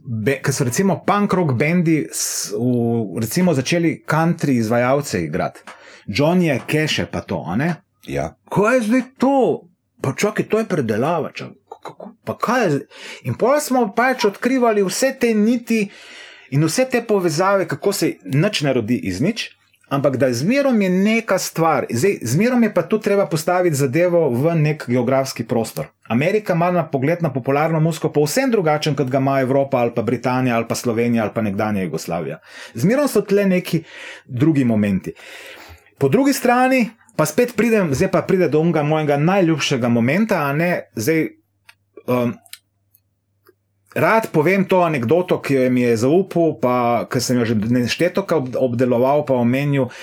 [0.51, 5.78] so recimo punk rock bendi s, v, recimo, začeli country izvajalce igrati.
[6.09, 7.75] John je keše pa to, ne?
[8.07, 8.35] Ja.
[8.49, 9.69] Kaj je zdaj to?
[10.01, 11.33] Pa čakaj, to je predelava.
[11.33, 11.53] Čak,
[12.25, 12.87] pa kaj je zdaj?
[13.29, 15.89] In pa smo pač odkrivali vse te niti
[16.51, 19.51] in vse te povezave, kako se nič ne rodi iz nič.
[19.89, 21.87] ampak da zmerom je neka stvar.
[21.91, 25.87] Zdaj, zmerom je pa tu treba postaviti zadevo v nek geografski prostor.
[26.09, 30.03] Amerika ima na pogled na popularno muziko povsem drugačen, kot ga ima Evropa ali pa
[30.03, 32.39] Britanija ali pa Slovenija ali pa nekdanja Jugoslavija.
[32.75, 33.83] Zmerom so tle neki
[34.27, 35.13] drugi momenti.
[35.99, 40.53] Po drugi strani pa spet pridem, zdaj pa pride do unga mojega najljubšega momenta, a
[40.53, 41.27] ne zdaj.
[42.07, 42.37] Um,
[43.99, 46.75] Rad povem to anegdoto, ki jo mi je zaupal, pa
[47.11, 48.23] ki sem jo že nešteto
[48.61, 49.97] obdeloval, pa omenil uh,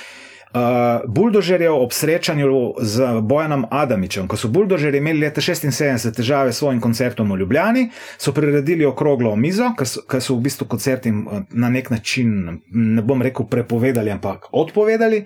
[1.07, 4.27] buldožerjev ob srečanju z Bojanom Adamičem.
[4.27, 9.35] Ko so buldožerji imeli leta 76 težave s svojim koncertom v Ljubljani, so priredili okroglo
[9.35, 11.13] mizo, ker so, ker so v bistvu koncerti
[11.51, 15.25] na nek način, ne bom rekel prepovedali, ampak odpovedali.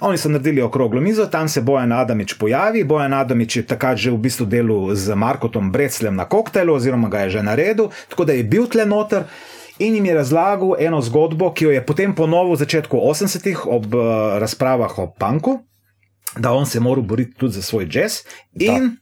[0.00, 2.84] Oni so naredili okroglo mizo, tam se Bojan Adamič pojavi.
[2.84, 7.26] Bojan Adamič je takrat že v bistvu delal z Markotom Breclem na koktelu, oziroma ga
[7.26, 9.24] je že naredil, tako da je bil tle noter
[9.78, 13.94] in jim je razlagal eno zgodbo, ki jo je potem ponovil v začetku 80-ih ob
[13.94, 14.02] uh,
[14.38, 15.58] razpravah o punku,
[16.36, 18.22] da on se mora boriti tudi za svoj jazz.
[18.54, 18.96] In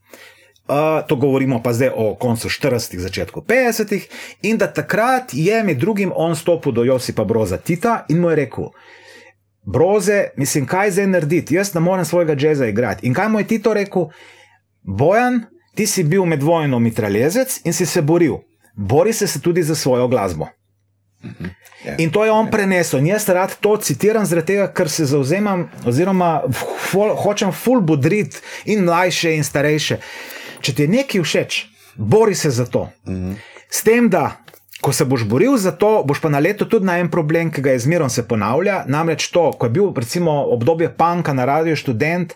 [0.68, 4.09] uh, to govorimo pa zdaj o koncu 40-ih, začetku 50-ih,
[4.43, 8.37] in da takrat je med drugim on stopil do Josipa Broza Tita in mu je
[8.37, 8.70] rekel.
[9.66, 13.07] Broze, mislim, kaj zdaj narediti, jaz ne morem svojega jazza igrati.
[13.07, 14.09] In kaj mu je Tito rekel?
[14.83, 15.41] Bojan,
[15.74, 18.37] ti si bil med vojno mitraljezec in si se boril.
[18.77, 20.47] Bori se, se tudi za svojo glasbo.
[21.85, 21.95] Ja.
[22.03, 22.99] In to je on prenesel.
[22.99, 28.85] In jaz rad to citiram, tega, ker se zauzemam, oziroma ful, hočem ful budriti in
[28.85, 30.01] mlajše, in starejše.
[30.61, 31.61] Če ti je nekaj všeč,
[31.97, 32.89] bori se za to.
[33.70, 34.41] S tem, da
[34.81, 37.74] ko se boš boril za to, boš pa naletel tudi na en problem, ki ga
[37.74, 38.85] je zmerom se ponavlja.
[38.87, 42.35] Namreč to, ko je bil recimo obdobje panka na radiju študent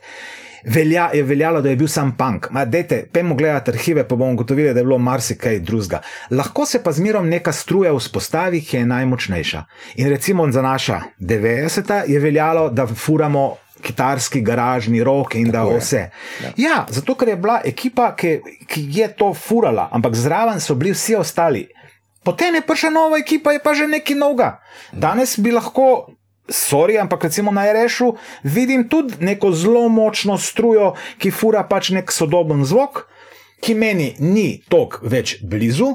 [0.64, 2.46] velja, je veljalo, da je bil sam punk.
[2.66, 6.00] Dajte, pojmo gledati arhive, pa bomo ugotovili, da je bilo marsikaj drugega.
[6.30, 9.64] Lahko se pa zmerom neka struja vzpostavi, ki je najmočnejša.
[9.96, 13.56] In recimo za naša 90-ta je veljalo, da furamo.
[13.80, 16.00] Kitarski garažni rok in Tako da vse.
[16.42, 16.50] Ja.
[16.56, 18.34] ja, zato ker je bila ekipa, ki,
[18.68, 21.62] ki je to furala, ampak zraven so bili vsi ostali.
[22.24, 24.60] Potem je prišla nova ekipa, je pa že nekaj novega.
[24.92, 26.12] Danes bi lahko
[26.50, 32.12] sorry, ampak recimo na rešu vidim tudi neko zelo močno strujo, ki fura pač nek
[32.12, 33.06] sodoben zvok.
[33.60, 35.90] Ki meni ni tok več blizu,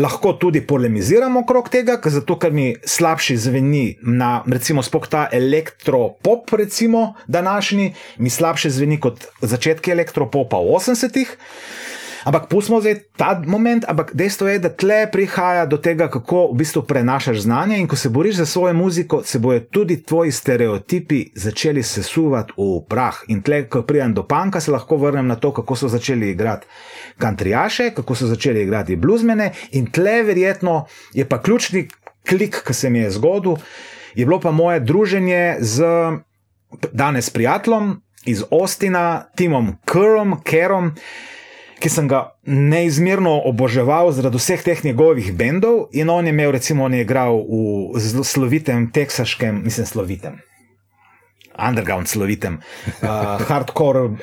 [0.00, 5.26] lahko tudi polemiziramo okrog tega, ker zato, ker mi slabši zveni na, recimo, spok ta
[5.28, 7.90] elektropop, recimo, današnji,
[8.24, 11.36] mi slabše zveni kot začetki elektropopa v 80-ih.
[12.24, 16.58] Ampak pustimo zdaj ta moment, ampak dejstvo je, da tle prihaja do tega, kako v
[16.60, 21.24] bistvu prenašaš znanje in ko se boriš za svojo muziko, se bojo tudi tvoji stereotipi
[21.34, 23.22] začeli sesuvati v prah.
[23.28, 26.66] In tle, ko pridem do panka, se lahko vrnem na to, kako so začeli igrati
[27.18, 31.88] kantrijaše, kako so začeli igrati bluzmene in tle verjetno je pa ključni
[32.28, 33.56] klik, ki se mi je zgodil,
[34.14, 35.84] je bilo pa moje druženje z
[36.92, 40.94] danes prijateljem iz Ostina, Timom Kerom, Kerom
[41.80, 45.88] ki sem ga neizmerno oboževal zaradi vseh teh njegovih bendov.
[45.96, 50.38] In on je imel, recimo, on je igral v zelo slovitem, teksaškem, mislim, slovitem.
[51.60, 52.60] Underground slovitem,
[53.02, 54.14] uh, hardcore uh,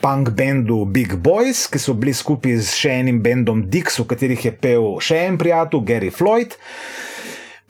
[0.00, 4.44] punk bendu Big Boys, ki so bili skupaj z še enim bendom Dix, v katerih
[4.44, 6.58] je pel še en prijatelj, Gary Floyd.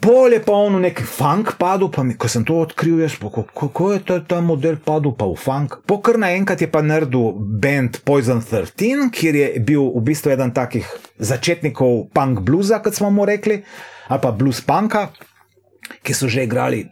[0.05, 3.31] Pol je pa ono nek funk padel, pa mi, ko sem to odkril, jaz pa
[3.33, 5.79] kako je ta, ta model padel pa v funk.
[5.89, 10.85] Pokr naenkrat je pa naredil band Poison 13, kjer je bil v bistvu eden takih
[11.17, 13.63] začetnikov punk bluza, kot smo mu rekli,
[14.13, 15.07] ali pa blues punka,
[16.05, 16.85] ki so že igrali,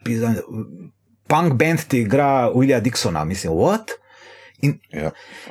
[1.28, 3.91] punk band ti igra Willija Dixona, mislim, what?
[4.62, 5.10] In ja.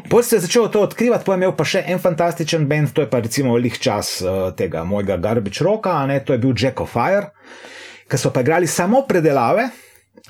[0.10, 3.04] potem se je začelo to odkrivati, potem je imel pa še en fantastičen bend, to
[3.04, 6.80] je pa recimo lih čas uh, tega mojega Garbage Roka, ne, to je bil Jack
[6.80, 7.34] of Fire,
[8.08, 9.68] ki so pa igrali samo predelave.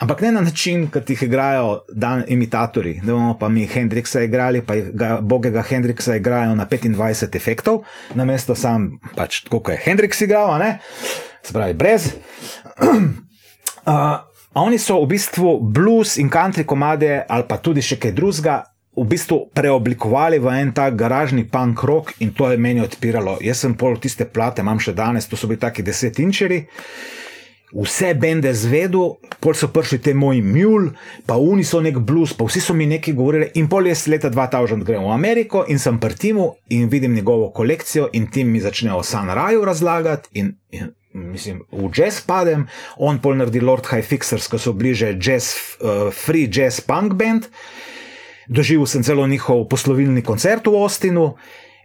[0.02, 2.96] Ampak ne na način, kot jih igrajo dan imitatori.
[3.04, 7.84] Da bomo pa mi Hendriksa igrali, pa ga, bogega Hendriksa igrajo na 25 efektov,
[8.16, 10.80] na mesto sam, pač tako kot je Hendriks igral, ne?
[11.44, 12.08] se pravi, brez.
[13.86, 14.18] uh,
[14.54, 18.58] oni so v bistvu blues in country komade, ali pa tudi še kaj drugega,
[18.92, 23.40] v bistvu preoblikovali v en tak garažni punk rock in to je meni odpiralo.
[23.40, 26.68] Jaz sem pol tiste plate, imam še danes, to so bili taki desetinčeri.
[27.72, 30.90] Vse bende zvedu, pol so prišli te moji mul,
[31.24, 33.48] pa oni so nek blues, pa vsi so mi nekaj govorili.
[33.64, 37.48] In pol jaz leta 2000 grem v Ameriko in sem pri Timu in vidim njegovo
[37.56, 42.68] kolekcijo in Tim mi začne o Sunraju razlagati in, in mislim, v jazz padem,
[43.00, 47.48] on pol naredi Lord High Fixers, ko so bliže jazz, uh, free jazz punk band
[48.48, 51.36] doživel sem celo njihov poslovilni koncert v Ostinu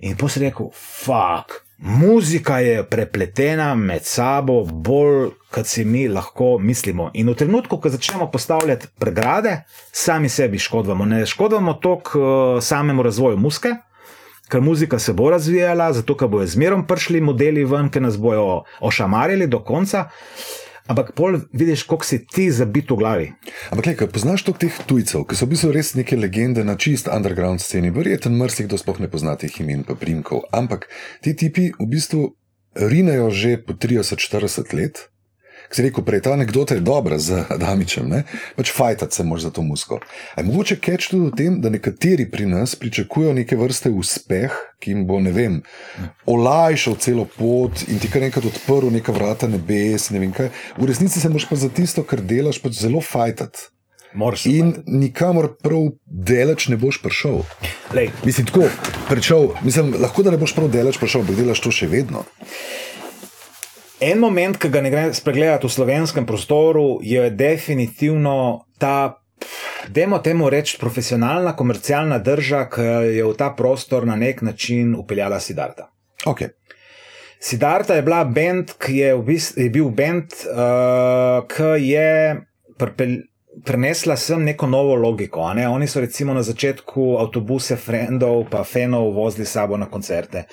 [0.01, 1.67] in potem sem rekel, fuck.
[1.79, 7.11] Muzika je prepletena med sabo, bolj kot si mi lahko mislimo.
[7.15, 11.05] In v trenutku, ko začnemo postavljati pregrade, sami sebi škodujemo.
[11.05, 13.75] Ne škodujemo toliko uh, samemu razvoju muske,
[14.49, 18.63] ker muzika se bo razvijala, zato ker bojo zmerom prišli modeli ven, ki nas bojo
[18.81, 20.09] ošamarili do konca.
[20.87, 23.29] Ampak pol vidiš, koliko si ti zabit v glavi.
[23.75, 27.11] Ampak, kaj poznaš toliko teh tujcev, ki so v bistvu res neke legende na čist
[27.11, 27.91] underground sceni?
[27.91, 30.47] Verjeten mrsik, kdo sploh ne pozna teh imen in primkov.
[30.55, 30.87] Ampak
[31.27, 32.39] ti tipi v bistvu
[32.79, 35.11] rinejo že po 30-40 let.
[35.71, 38.23] Si rekel, prej ta anekdota je dobra z Adamičem, ne?
[38.57, 40.01] pač fajtati se moraš za to musko.
[40.37, 44.93] Je mogoče keč tudi v tem, da nekateri pri nas pričakujejo neke vrste uspeh, ki
[44.93, 45.61] jim bo, ne vem,
[46.27, 50.53] olajšal celo pot in ti kar enkrat odprl neka vrata nebes, ne vem kaj.
[50.79, 53.73] V resnici se moraš pa za tisto, kar delaš, pač zelo fajtati.
[54.49, 57.43] In nikamor prav delač ne boš prišel.
[57.93, 58.09] Lej.
[58.25, 58.71] Mislim, tako,
[59.11, 62.25] prišel, mislim, lahko da ne boš prav delač prišel, ampak delaš to še vedno.
[64.01, 69.23] En moment, ki ga ne gre spregledati v slovenskem prostoru, je definitivno ta,
[69.89, 72.85] demo temu reči, profesionalna, komercialna drža, ki
[73.17, 75.89] je v ta prostor na nek način upeljala Sidarta.
[76.27, 76.53] Okay.
[77.41, 82.11] Sidarta je bila bend, ki je, v bistvu, je bil bend, uh, ki je
[82.79, 83.17] prpel.
[83.65, 85.41] Prenesla sem neko novo logiko.
[85.57, 85.65] Ne?
[85.65, 90.45] Oni so recimo na začetku avtobuse, frendov, pa fenov vozili sabo na koncerte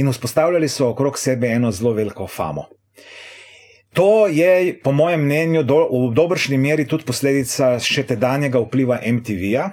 [0.00, 2.64] in vzpostavljali so okrog sebe eno zelo veliko famo.
[3.96, 9.72] To je, po mojem mnenju, do, v dobršni meri tudi posledica še tedanjega vpliva MTV-ja.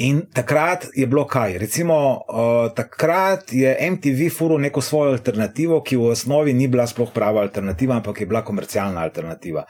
[0.00, 1.58] In takrat je bilo kaj?
[1.60, 7.12] Recimo, uh, takrat je MTV furo neko svojo alternativo, ki v osnovi ni bila sploh
[7.12, 9.66] prava alternativa, ampak je bila komercialna alternativa.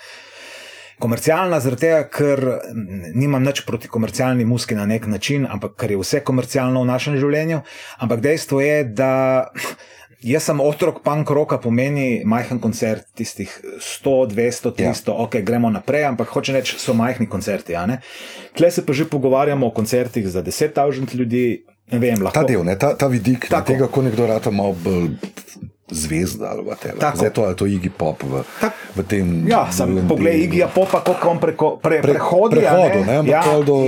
[1.00, 2.44] Komercialna zaradi tega, ker
[3.16, 7.16] nimam nič proti komercialni muski na nek način, ampak ker je vse komercialno v našem
[7.18, 7.62] življenju.
[7.98, 9.12] Ampak dejstvo je, da
[10.20, 13.48] Jaz sem otrok punk roka, pomeni majhen koncert, tistih
[13.80, 15.16] 100, 200, 300, ja.
[15.24, 17.78] ok, gremo naprej, ampak hoče reči, so majhni koncerti.
[18.56, 21.64] Tle se pa že pogovarjamo o koncertih za 10.000 ljudi.
[21.90, 25.16] Vem, ta del, ne, ta, ta vidik tega, ko nekdo rata malo bolj
[25.90, 26.92] zvezda ali kaj.
[27.14, 28.42] Zdaj to je to Iggy Pop v,
[28.96, 29.48] v tem.
[29.48, 32.56] Ja, sem pogledal Iggy Popa, kako on preko, pre, pre, prehodi.
[32.60, 33.78] Prehodu, ne, ja, do, do,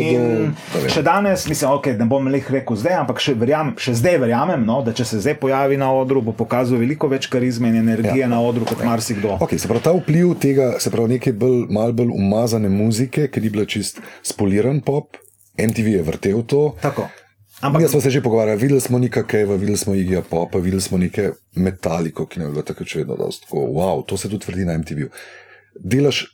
[0.75, 4.19] do, še danes, mislim, okay, ne bom jih rekel zdaj, ampak še, verjam, še zdaj
[4.23, 7.81] verjamem, no, da če se zdaj pojavi na odru, bo pokazal veliko več karizme in
[7.83, 8.31] energije ja.
[8.31, 9.39] na odru kot marsikdo.
[9.45, 13.45] Okay, se pravi, ta vpliv tega, se pravi, neke bolj, mal bolj umazane muzike, ki
[13.45, 15.19] ni bila čist spoliran pop,
[15.61, 16.73] MTV je vrtel to.
[16.83, 17.09] Tako.
[17.63, 20.83] Ampak, Mi smo se že pogovarjali, videli smo nekaj Keva, videli smo Igija Popa, videli
[20.83, 23.67] smo nekaj metaliko, ki ne bi bilo tako še vedno tako.
[23.71, 25.11] Wow, to se tudi tvrdi na MTV-ju.
[25.79, 26.25] Delaš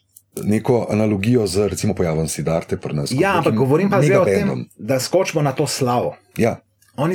[0.44, 3.12] neko analogijo z recimo pojavom Sidarte pri nas.
[3.12, 6.16] Ja, ampak govorim pa zdaj o tem, da skočimo na to slavo.
[6.36, 6.56] Ja.
[6.96, 7.14] Oni,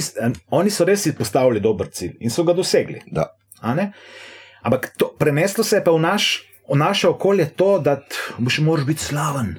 [0.49, 3.01] oni so res postavili dober cilj in so ga dosegli.
[4.61, 7.97] Ampak to, preneslo se je pa v, naš, v naše okolje to, da
[8.37, 9.55] boš moraš biti slaven.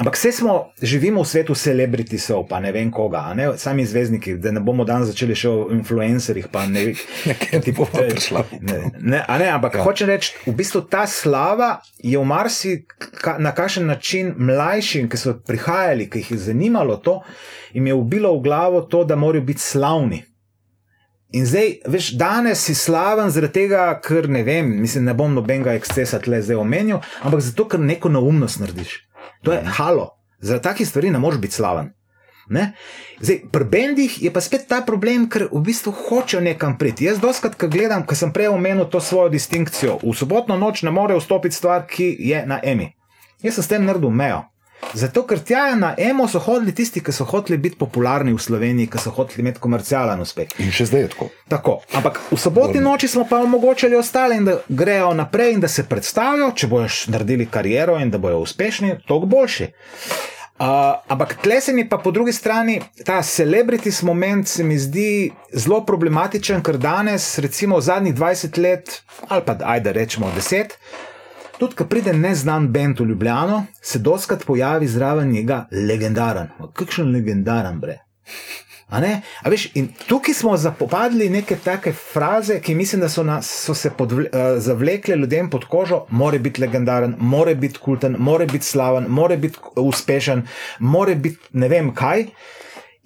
[0.00, 3.50] Ampak vse smo, živimo v svetu celebritisov, pa ne vem koga, ne?
[3.60, 7.02] sami zvezdniki, da ne bomo danes začeli še o influencerjih, pa ne vem,
[7.42, 8.46] kaj ti bo prišlo.
[8.64, 9.84] Ne, ne, ne, ampak ja.
[9.84, 15.20] hoče reči, v bistvu ta slava je v marsi ka, na kakšen način mlajšim, ki
[15.20, 17.18] so prihajali, ki jih je zanimalo to,
[17.76, 20.22] jim je ubilo v glavo to, da morajo biti slavni.
[21.36, 25.76] In zdaj, veš, danes si slaven zaradi tega, ker ne vem, mislim, ne bom nobenega
[25.78, 28.96] ekscesa tle zdaj omenil, ampak zato, ker neko neumnost narediš.
[29.42, 30.10] To je halo.
[30.40, 31.92] Zaradi takih stvari ne moreš biti slaven.
[32.50, 32.72] Ne?
[33.20, 37.06] Zdaj, pri bendih je pa spet ta problem, ker v bistvu hočejo nekam priti.
[37.06, 40.90] Jaz doskrat, ko gledam, ko sem prej omenil to svojo distinkcijo, v sobotno noč ne
[40.90, 42.90] more vstopiti stvar, ki je na emi.
[43.38, 44.49] Jaz sem s tem naredil mejo.
[44.94, 48.90] Zato, ker tja na emo so hodili tisti, ki so hoteli biti popularni v Sloveniji,
[48.90, 50.56] ki so hoteli imeti komercialen uspeh.
[50.58, 51.28] In še zdaj je tako.
[51.52, 51.76] tako.
[51.94, 56.50] Ampak v sobotni noči smo pa omogočili ostale, da grejo naprej in da se predstavijo,
[56.56, 59.70] če bojo naredili kariero in da bojo uspešni, toliko boljši.
[60.60, 60.66] Uh,
[61.08, 65.78] ampak tle se mi pa po drugi strani ta celebrities moment se mi zdi zelo
[65.88, 70.76] problematičen, ker danes, recimo v zadnjih 20 let, ali pa ajde rečemo 10,
[71.60, 76.48] Tudi, ko pride neznan bend v Ljubljano, se doskrat pojavi zraven njega legendaren.
[76.72, 77.98] Kakšen legendaren bre.
[78.88, 79.00] A
[79.42, 79.68] A veš,
[80.08, 84.58] tukaj smo zapopadli neke take fraze, ki mislim, da so, nas, so se podvle, uh,
[84.58, 86.06] zavlekle ljudem pod kožo.
[86.10, 90.42] More biti legendaren, more biti kulten, more biti slaven, more biti uspešen,
[90.78, 92.24] more biti ne vem kaj.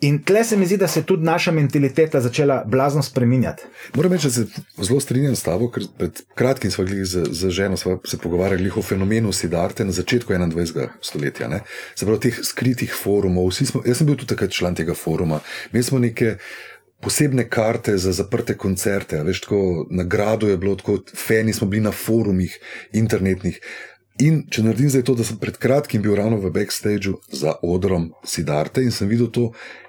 [0.05, 3.63] In tle se mi zdi, da se je tudi naša mentaliteta začela blazno spreminjati.
[3.95, 4.47] Moram reči, da se
[4.83, 9.33] zelo strinjam s tabo, ker pred kratkim smo z, z ženo se pogovarjali o fenomenu
[9.33, 10.89] Sidarte na začetku 21.
[11.01, 11.49] stoletja.
[11.49, 11.63] Ne?
[11.95, 13.51] Se pravi, teh skritih forumov.
[13.57, 15.41] Smo, jaz sem bil tudi takrat član tega foruma.
[15.73, 16.37] Mi smo neke
[17.01, 19.23] posebne karte za zaprte koncerte.
[19.23, 22.59] Veš, tako, nagrado je bilo, tako fani smo bili na forumih
[22.93, 23.61] internetnih.
[24.23, 28.13] In če naredim zdaj to, da sem pred kratkim bil ravno v backstageu za odrom
[28.23, 29.49] Sidarte in sem videl to,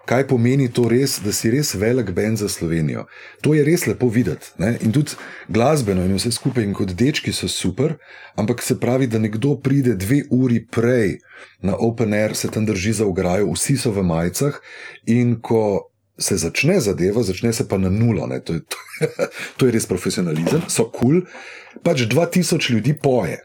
[0.10, 3.04] kaj pomeni to res, da si res velik bend za Slovenijo.
[3.46, 4.50] To je res lepo videti.
[4.58, 4.80] Ne?
[4.82, 5.14] In tudi
[5.46, 8.00] glasbeno in vse skupaj, in kot dečki so super,
[8.34, 11.20] ampak se pravi, da nekdo pride dve uri prej
[11.62, 14.58] na Open Air, se tam drži za ograjo, vsi so v majicah
[15.06, 15.92] in ko.
[16.16, 18.78] Se začne zadeva, začne se pa na nula, to je, to,
[19.60, 23.42] to je res profesionalizem, so kul, cool, pač 2000 ljudi poje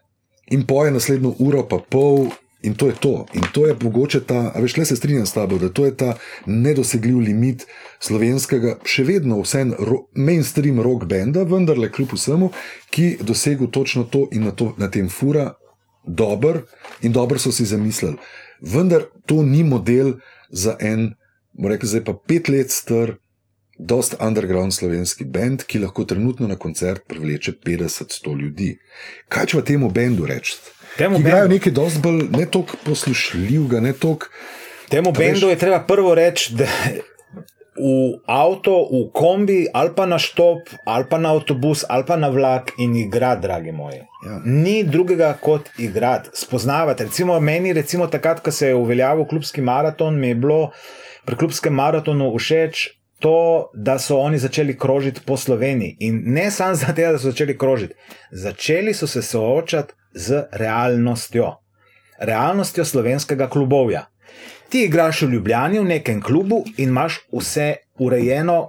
[0.51, 2.29] in poje naslednjo uro, pa pol,
[2.63, 3.27] in to je to.
[3.35, 5.97] In to je mogoče ta, a veš, le se strinjam s tabo, da to je
[5.97, 6.15] ta
[6.47, 7.67] nedosegljiv limit
[8.01, 12.51] slovenskega, še vedno vsem ro, mainstream rock benda, vendar le kljub vsemu,
[12.91, 15.55] ki dosegel točno to in na, to, na tem fura
[16.05, 16.63] dober
[17.03, 18.19] in dobro so si zamislili.
[18.61, 20.19] Vendar to ni model
[20.51, 21.15] za en,
[21.57, 23.17] moram reči, zdaj pa pet let star.
[23.81, 28.75] Dost underground slovenski bend, ki lahko trenutno na koncert privleče 50-100 ljudi.
[29.29, 30.75] Kaj če v temu bendu rečete?
[30.99, 34.29] Temu bendu je nekaj dosti bolj ne toliko poslušljivega, ne toliko.
[34.91, 35.55] Temu bendu veš...
[35.55, 36.69] je treba prvo reči, da
[37.81, 42.29] v avto, v kombi, ali pa na štop, ali pa na avtobus, ali pa na
[42.29, 44.03] vlak in igrati, dragi moji.
[44.27, 44.41] Ja.
[44.45, 47.09] Ni drugega kot igrati, spoznavati.
[47.09, 50.71] Recimo meni, recimo takrat, ko se je uveljavil klubski maraton, mi je bilo
[51.25, 55.97] pri klubskem maratonu všeč to, da so oni začeli krožiti po Sloveniji.
[56.01, 57.95] In ne samo zato, da so začeli krožiti,
[58.31, 61.55] začeli so se soočati z realnostjo,
[62.19, 64.07] realnostjo slovenskega klubovja.
[64.69, 68.69] Ti igraš v Ljubljani v nekem klubu in imaš vse urejeno,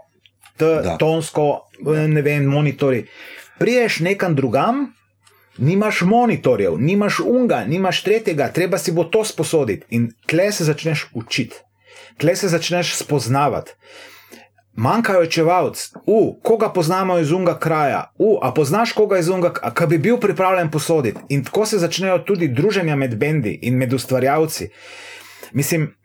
[1.00, 1.62] tonsko,
[2.08, 3.06] ne vem, monitori.
[3.60, 4.94] Priješ nekam drugam,
[5.58, 9.86] nimaš monitorjev, nimaš unga, nimaš tretjega, treba si bo to sposoditi.
[9.90, 11.56] In tle se začneš učiti,
[12.18, 13.72] tle se začneš spoznavati.
[14.74, 19.88] Manjkajo čevalci, uh, koga poznamo iz unga kraja, uh, a poznaš koga iz unga, ki
[19.88, 21.20] bi bil pripravljen posoditi.
[21.30, 24.70] In tako se začnejo tudi druženja med bendi in med ustvarjalci.
[25.52, 25.96] Mislim,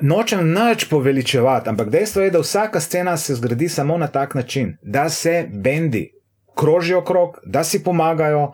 [0.00, 4.76] nočem nič poveličevati, ampak dejstvo je, da vsaka scena se zgradi samo na tak način,
[4.82, 6.10] da se bendi
[6.54, 8.52] krožijo okrog, da si pomagajo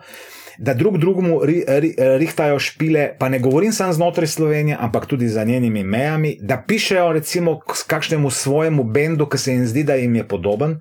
[0.57, 5.27] da drug drugemu ri, ri, rihtajajo špile, pa ne govorim samo znotraj Slovenije, ampak tudi
[5.27, 10.15] za njenimi mejami, da pišejo recimo kakšnemu svojemu bendu, ki se jim zdi, da jim
[10.15, 10.79] je podoben.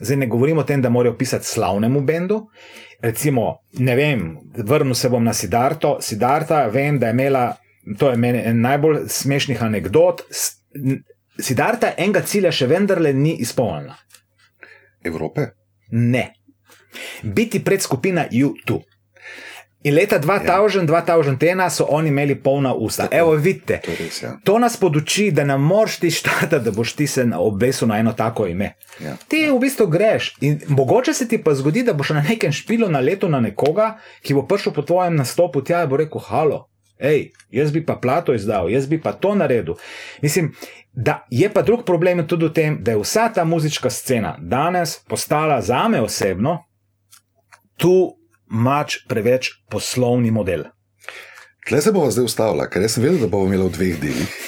[0.00, 2.46] Zdaj ne govorim o tem, da morajo pisati slavnemu bendu.
[3.02, 5.98] Recimo, ne vem, vrnil se bom na Sidarto.
[6.00, 7.56] Sidarta, vem, da je imela,
[7.98, 10.22] to je meni en najbolj smešnih anegdot.
[11.38, 13.94] Sidarta enega cilja še vendarle ni izpolnila.
[15.04, 15.50] Evrope?
[15.90, 16.32] Ne.
[17.22, 18.87] Biti pred skupina YouTube.
[19.82, 21.02] In leta 2000, ja.
[21.02, 23.02] 2001 so oni imeli polna usta.
[23.02, 24.38] Tako, Evo, vidite, to, res, ja.
[24.44, 28.12] to nas poduči, da ne moreš ti štati, da boš ti se obesil na eno
[28.12, 28.72] tako ime.
[29.00, 29.16] Ja.
[29.28, 30.34] Ti v bistvu greš.
[30.40, 33.98] In mogoče se ti pa zgodi, da boš na nekem špilu na leto na nekoga,
[34.22, 36.64] ki bo prišel po tvojem nastopu tja in bo rekel: Halo,
[36.98, 39.78] hej, jaz bi pa plato izdal, jaz bi pa to naredil.
[40.22, 40.54] Mislim.
[40.98, 44.96] Da je pa drug problem tudi v tem, da je vsa ta muzička scena danes
[45.08, 46.56] postala za me osebno,
[47.76, 48.17] tu
[48.50, 50.68] mač preveč poslovni model.
[51.68, 54.38] Tle se bomo zdaj ustavili, ker sem vedel, da bomo imeli v dveh delih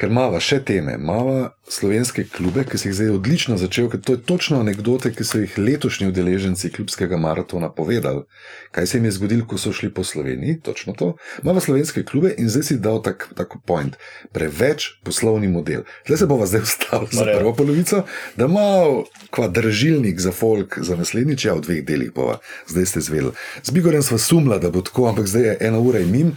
[0.00, 4.14] ker imamo še teme, imamo slovenske klube, ki se jih zdaj odlično začel, ker to
[4.16, 8.24] je točno anekdote, ki so jih letošnji udeleženci klubskega maratona povedali.
[8.72, 11.10] Kaj se jim je zgodilo, ko so šli po Sloveniji, točno to.
[11.42, 13.98] Imamo slovenske klube in zdaj si dal tak, tako point,
[14.32, 15.84] preveč poslovni model.
[16.08, 18.02] Zdaj se bomo zdaj ustavili za prvo polovico,
[18.40, 22.40] da imamo kvadržilnik za folk za naslednjič, ja v dveh delih bova,
[22.72, 23.36] zdaj ste zvedeli.
[23.62, 26.36] Z Bigorjem smo sumla, da bo tako, ampak zdaj je ena ura in min.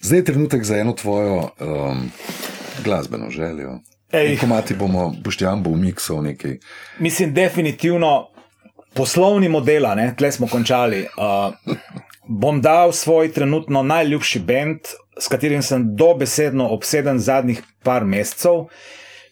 [0.00, 2.08] Zdaj je trenutek za eno tvojo um,
[2.84, 3.78] glasbeno željo.
[4.40, 6.58] Ko mati bomo, boš ti ambo v miksu nekaj.
[6.98, 8.28] Mislim, definitivno
[8.94, 9.84] poslovni model,
[10.18, 11.06] tle smo končali.
[11.16, 11.76] Uh,
[12.28, 14.78] bom dal svoj trenutno najljubši bend,
[15.20, 18.66] s katerim sem dobesedno obseden zadnjih par mesecev.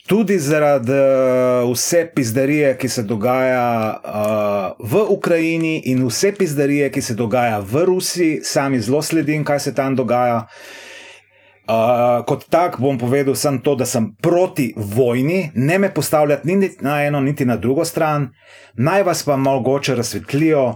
[0.07, 7.03] Tudi zaradi uh, vse pizdarije, ki se dogaja uh, v Ukrajini, in vse pizdarije, ki
[7.03, 10.37] se dogaja v Rusiji, sami zelo sledim, kaj se tam dogaja.
[10.37, 10.92] Uh,
[11.63, 16.85] Uh, kot tak bom povedal samo to, da sem proti vojni, ne me postavljati niti
[16.85, 18.33] na eno, niti na drugo stran.
[18.75, 20.75] Naj vas pa mogoče razsvetlijo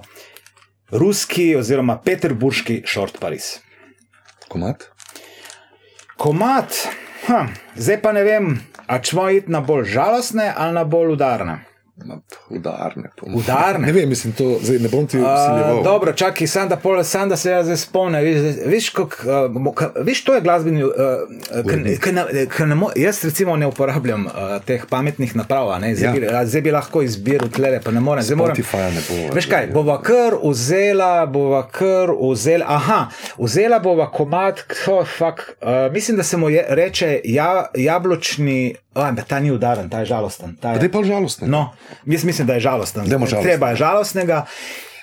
[0.90, 3.58] ruski oziroma peterburški short Paris.
[4.48, 4.84] Komat?
[6.16, 6.72] Komat,
[7.26, 11.64] ha, zdaj pa ne vem, a čemo iti na bolj žalostne ali na bolj udarne.
[12.50, 13.10] Udarne.
[13.22, 13.86] Udarne.
[13.86, 15.78] Ne vem, mislim, to zdaj ne bom ti usiljeval.
[15.78, 18.24] Uh, dobro, čakaj, sam da, pol, sam da se jaz zdaj spomnim.
[18.24, 19.24] Viš, viš, kak,
[19.56, 20.84] uh, ka, viš, to je glasbeni.
[20.84, 20.90] Uh,
[21.64, 22.64] k, k, k, k,
[22.96, 24.32] jaz recimo ne uporabljam uh,
[24.64, 26.42] teh pametnih naprav, ne, zdaj, ja.
[26.42, 28.24] bi, zdaj bi lahko izbiral tlere, pa ne morem.
[28.24, 28.56] Zdaj moram.
[28.94, 33.06] Ne bo, veš kaj, bova kar vzela, bova kar vzela, aha,
[33.38, 38.74] vzela bova komat, oh, fuck, uh, mislim, da se mu je, reče ja, jablčni.
[38.96, 40.54] Oh, ta ni udaren, ta je žalosten.
[40.60, 41.50] Ta je, je pa žalosten.
[41.50, 41.66] No,
[42.06, 43.06] jaz mislim, da je žalosten.
[43.06, 43.42] žalosten.
[43.42, 44.44] Treba je žalostnega.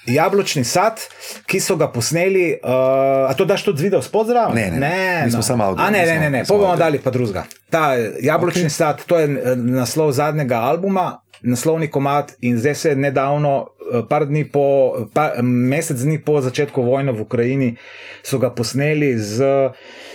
[0.05, 0.99] Jablčni sad,
[1.47, 4.55] ki so ga posneli, uh, a to daš tudi video spod zraven?
[4.55, 5.21] Ne, ne, ne.
[5.25, 5.43] Mi smo no.
[5.43, 5.81] samo avto.
[5.81, 6.41] A ne, ne, ne, ne.
[6.43, 7.45] pa bomo dali pa drugega.
[7.71, 8.75] Ta jablčni okay.
[8.75, 14.03] sad, to je eh, naslov zadnjega albuma, naslovni komat in zdaj se je nedavno, eh,
[14.09, 14.65] par dni po,
[15.13, 17.75] par, mesec dni po začetku vojne v Ukrajini,
[18.23, 19.39] so ga posneli z.
[19.39, 20.11] Uh,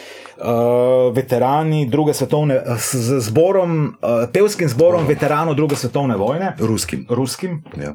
[1.15, 5.09] veterani druge svetovne, z zborom, uh, pevskim zborom Zborom.
[5.09, 6.55] veteranov druge svetovne vojne.
[6.59, 7.07] Ruskim.
[7.11, 7.65] Ruskim.
[7.77, 7.95] Ja.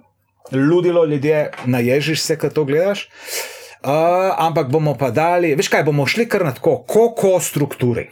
[0.51, 3.09] Ludilo ljudje, naježiš se, ko to gledaš.
[3.83, 3.89] Uh,
[4.37, 8.09] ampak bomo pa dali, veš kaj, bomo šli kar na tako, kako strukturi.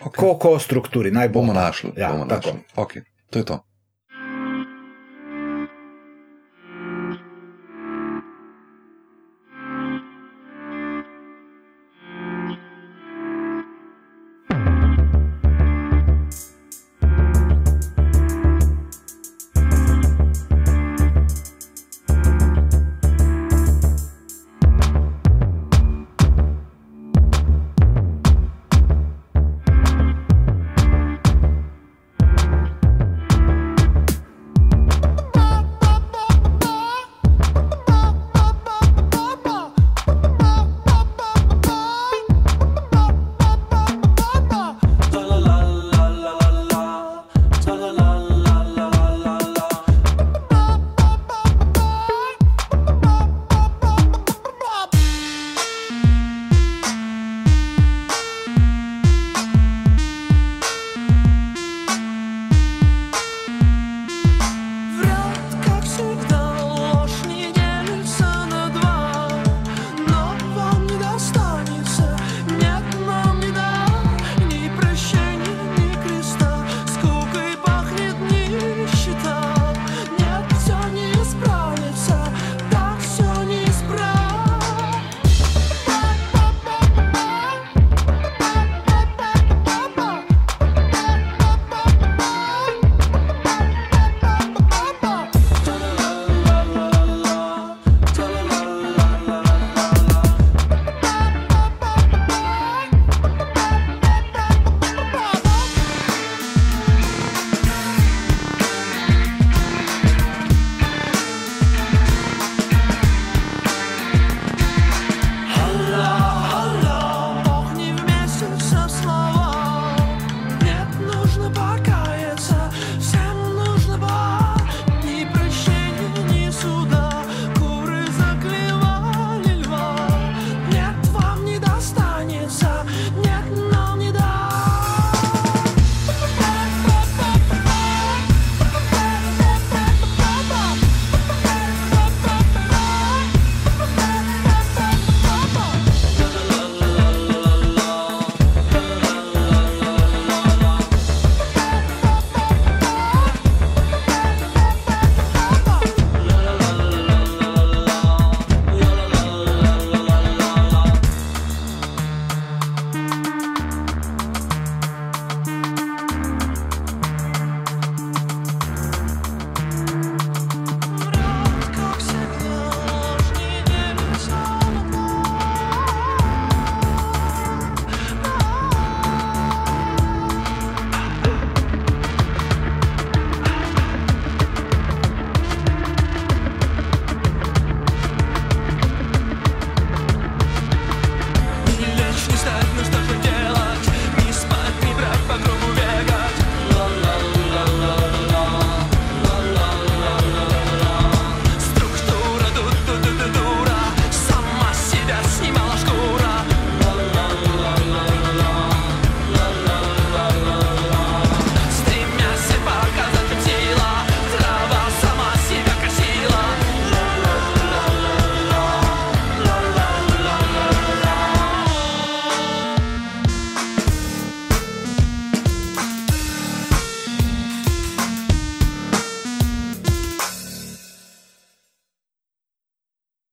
[0.00, 0.20] Okay.
[0.20, 1.92] Kako strukturi, naj bomo našli.
[1.96, 2.52] Ja, bomo našli.
[2.76, 3.02] Okay.
[3.30, 3.58] To je to.